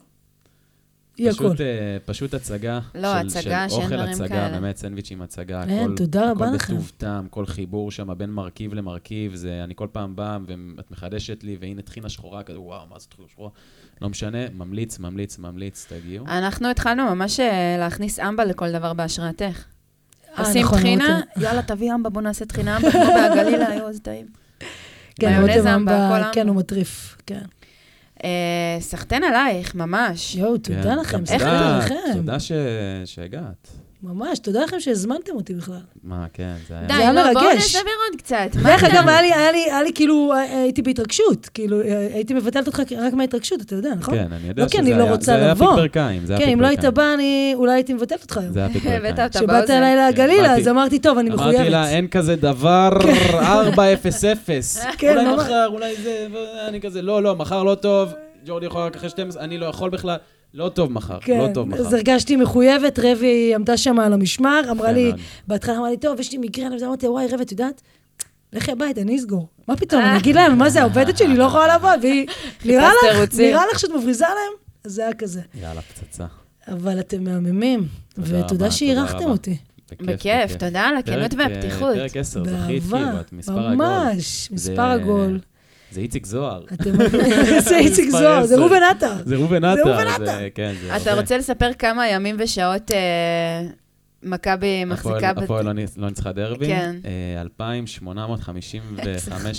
[1.17, 1.37] היא הכל.
[1.45, 2.79] פשוט, אה, פשוט הצגה.
[2.95, 4.49] לא, של- הצגה שאין אוכל דברים הצגה, כאלה.
[4.49, 5.63] באמת סנדוויצ'ים הצגה.
[5.63, 6.73] אין, הכל- תודה רבה הכל לכם.
[6.73, 10.37] בטוב טעם, כל חיבור שם בין מרכיב למרכיב, זה, אני כל פעם בא
[10.77, 13.49] ואת מחדשת לי, והנה טחינה שחורה כזה, וואו, מה זה טחינה שחורה?
[14.01, 16.25] לא משנה, ממליץ, ממליץ, ממליץ, תגיעו.
[16.27, 19.63] אנחנו התחלנו ממש אה, להכניס אמבה לכל דבר בהשראתך.
[20.37, 21.21] אה, עושים נכון, טחינה.
[21.37, 24.25] יאללה, תביא אמבה, בוא נעשה טחינה אמבה, כמו בהגלילה, יואו, זה טעים.
[25.19, 26.47] כן, מיונז רותם אמבה, כן.
[26.47, 27.41] הוא מטריף, כן.
[28.23, 30.35] אה, סחטיין עלייך, ממש.
[30.35, 31.95] יואו, כן, תודה לכם, גם סליחה תודה, לכם.
[32.13, 32.51] תודה ש-
[33.05, 33.67] שהגעת.
[34.03, 35.75] ממש, תודה לכם שהזמנתם אותי בכלל.
[36.03, 36.87] מה, כן, זה היה...
[36.87, 37.33] די, היה לא, בואו.
[37.33, 37.49] נדבר
[38.09, 38.49] עוד קצת.
[38.63, 40.33] מה דרך אגב, היה לי, היה לי, היה לי כאילו,
[40.63, 41.81] הייתי בהתרגשות, כאילו,
[42.13, 44.13] הייתי מבטלת אותך רק מההתרגשות, אתה יודע, נכון?
[44.15, 45.67] כן, אני יודע לא כי שזה אני לא היה- רוצה זה היה לבוא.
[45.67, 46.85] פיק ברכיים, זה היה כן, פיק אם לא היית.
[46.85, 48.53] בא, אני אולי הייתי מבטלת אותך היום.
[48.53, 49.25] זה היה פיק הבאת ברכיים.
[49.25, 49.69] אותה כשבאת.
[49.69, 51.55] אליי לגלילה, באתי- אז אמרתי, טוב, אני מחויבת.
[51.55, 52.89] אמרתי לה, אין כזה דבר
[53.33, 53.75] 400.
[54.97, 55.39] כן, אולי ממש.
[55.43, 56.27] מחר, אולי זה,
[56.67, 58.09] אני כזה, לא, לא, מחר לא טוב,
[58.45, 60.17] ג'ורדי יכול רק אחרי 12, אני לא יכול בכלל,
[60.53, 61.79] לא טוב מחר, כן, לא טוב מחר.
[61.79, 65.11] אז הרגשתי מחויבת, רבי עמדה שם על המשמר, אמרה יפה לי.
[65.47, 67.81] בהתחלה אמרה לי, טוב, יש לי מיגרנה, וזה אמרתי, וואי, רבי, את יודעת?
[68.53, 69.47] לכי הביתה, אני אסגור.
[69.67, 72.27] מה פתאום, אני אגיד להם, מה זה, העובדת שלי לא יכולה לעבוד, והיא,
[72.65, 73.35] נראה לך.
[73.39, 74.53] נראה לך שאת מבריזה להם?
[74.83, 75.41] אז זה היה כזה.
[75.61, 76.25] יאללה, פצצה.
[76.67, 77.87] אבל אתם מהממים,
[78.17, 79.29] ותודה תודה שאירחתם.
[79.29, 79.57] אותי.
[80.01, 81.95] בכיף, תודה על הכנות אה, והפתיחות.
[81.95, 83.75] פרק 10, זכית, באהבה, כאילו, את מספר עגול.
[83.75, 85.39] ממש, מספר עגול.
[85.91, 86.63] זה איציק זוהר.
[87.59, 88.55] זה איציק זוהר, זה.
[88.55, 89.13] ראובן עטר.
[89.25, 89.97] זה ראובן עטר.
[90.55, 91.13] כן, אתה.
[91.13, 92.97] רוצה לספר כמה ימים ושעות אה,
[94.23, 95.29] מכבי מחזיקה...
[95.29, 96.67] הפועל- לא ניצ- ניצחה דרבי.
[96.67, 96.95] כן.
[97.35, 98.75] אה, 2,855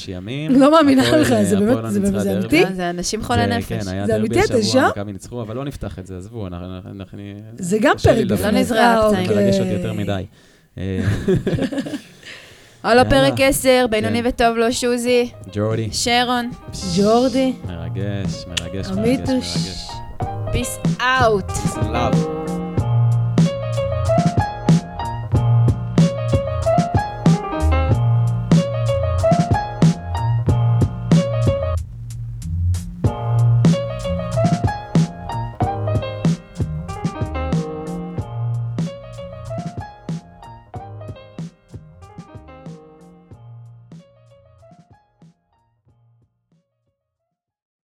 [0.09, 0.61] ימים.
[0.61, 1.77] לא מאמינה לך, זה באמת-
[2.13, 2.39] לא זה.
[2.39, 2.65] אמיתי?
[2.65, 3.69] אה, זה אנשים חולי נפש.
[3.69, 4.89] כן, זה אמיתי, אתה שם?
[4.91, 6.69] מכבי ניצחו, אבל לא נפתח את זה, עזבו, אנחנו...
[7.59, 8.81] זה גם פרק לא נזרע.
[8.81, 9.29] על הפצעים.
[9.29, 9.77] זה מרגש אותי אוקיי.
[9.77, 10.25] יותר מדי.
[12.85, 13.11] אה, הלו, יאללה.
[13.11, 14.29] פרק 10, בינוני כן.
[14.29, 15.89] וטוב לו, שוזי, ג'ורדי.
[15.93, 16.51] שרון,
[16.97, 19.29] ג'ורדי, מרגש, מרגש, מרגש.
[19.29, 19.89] מרגש.
[21.01, 21.49] out.
[21.49, 22.70] Peace and love.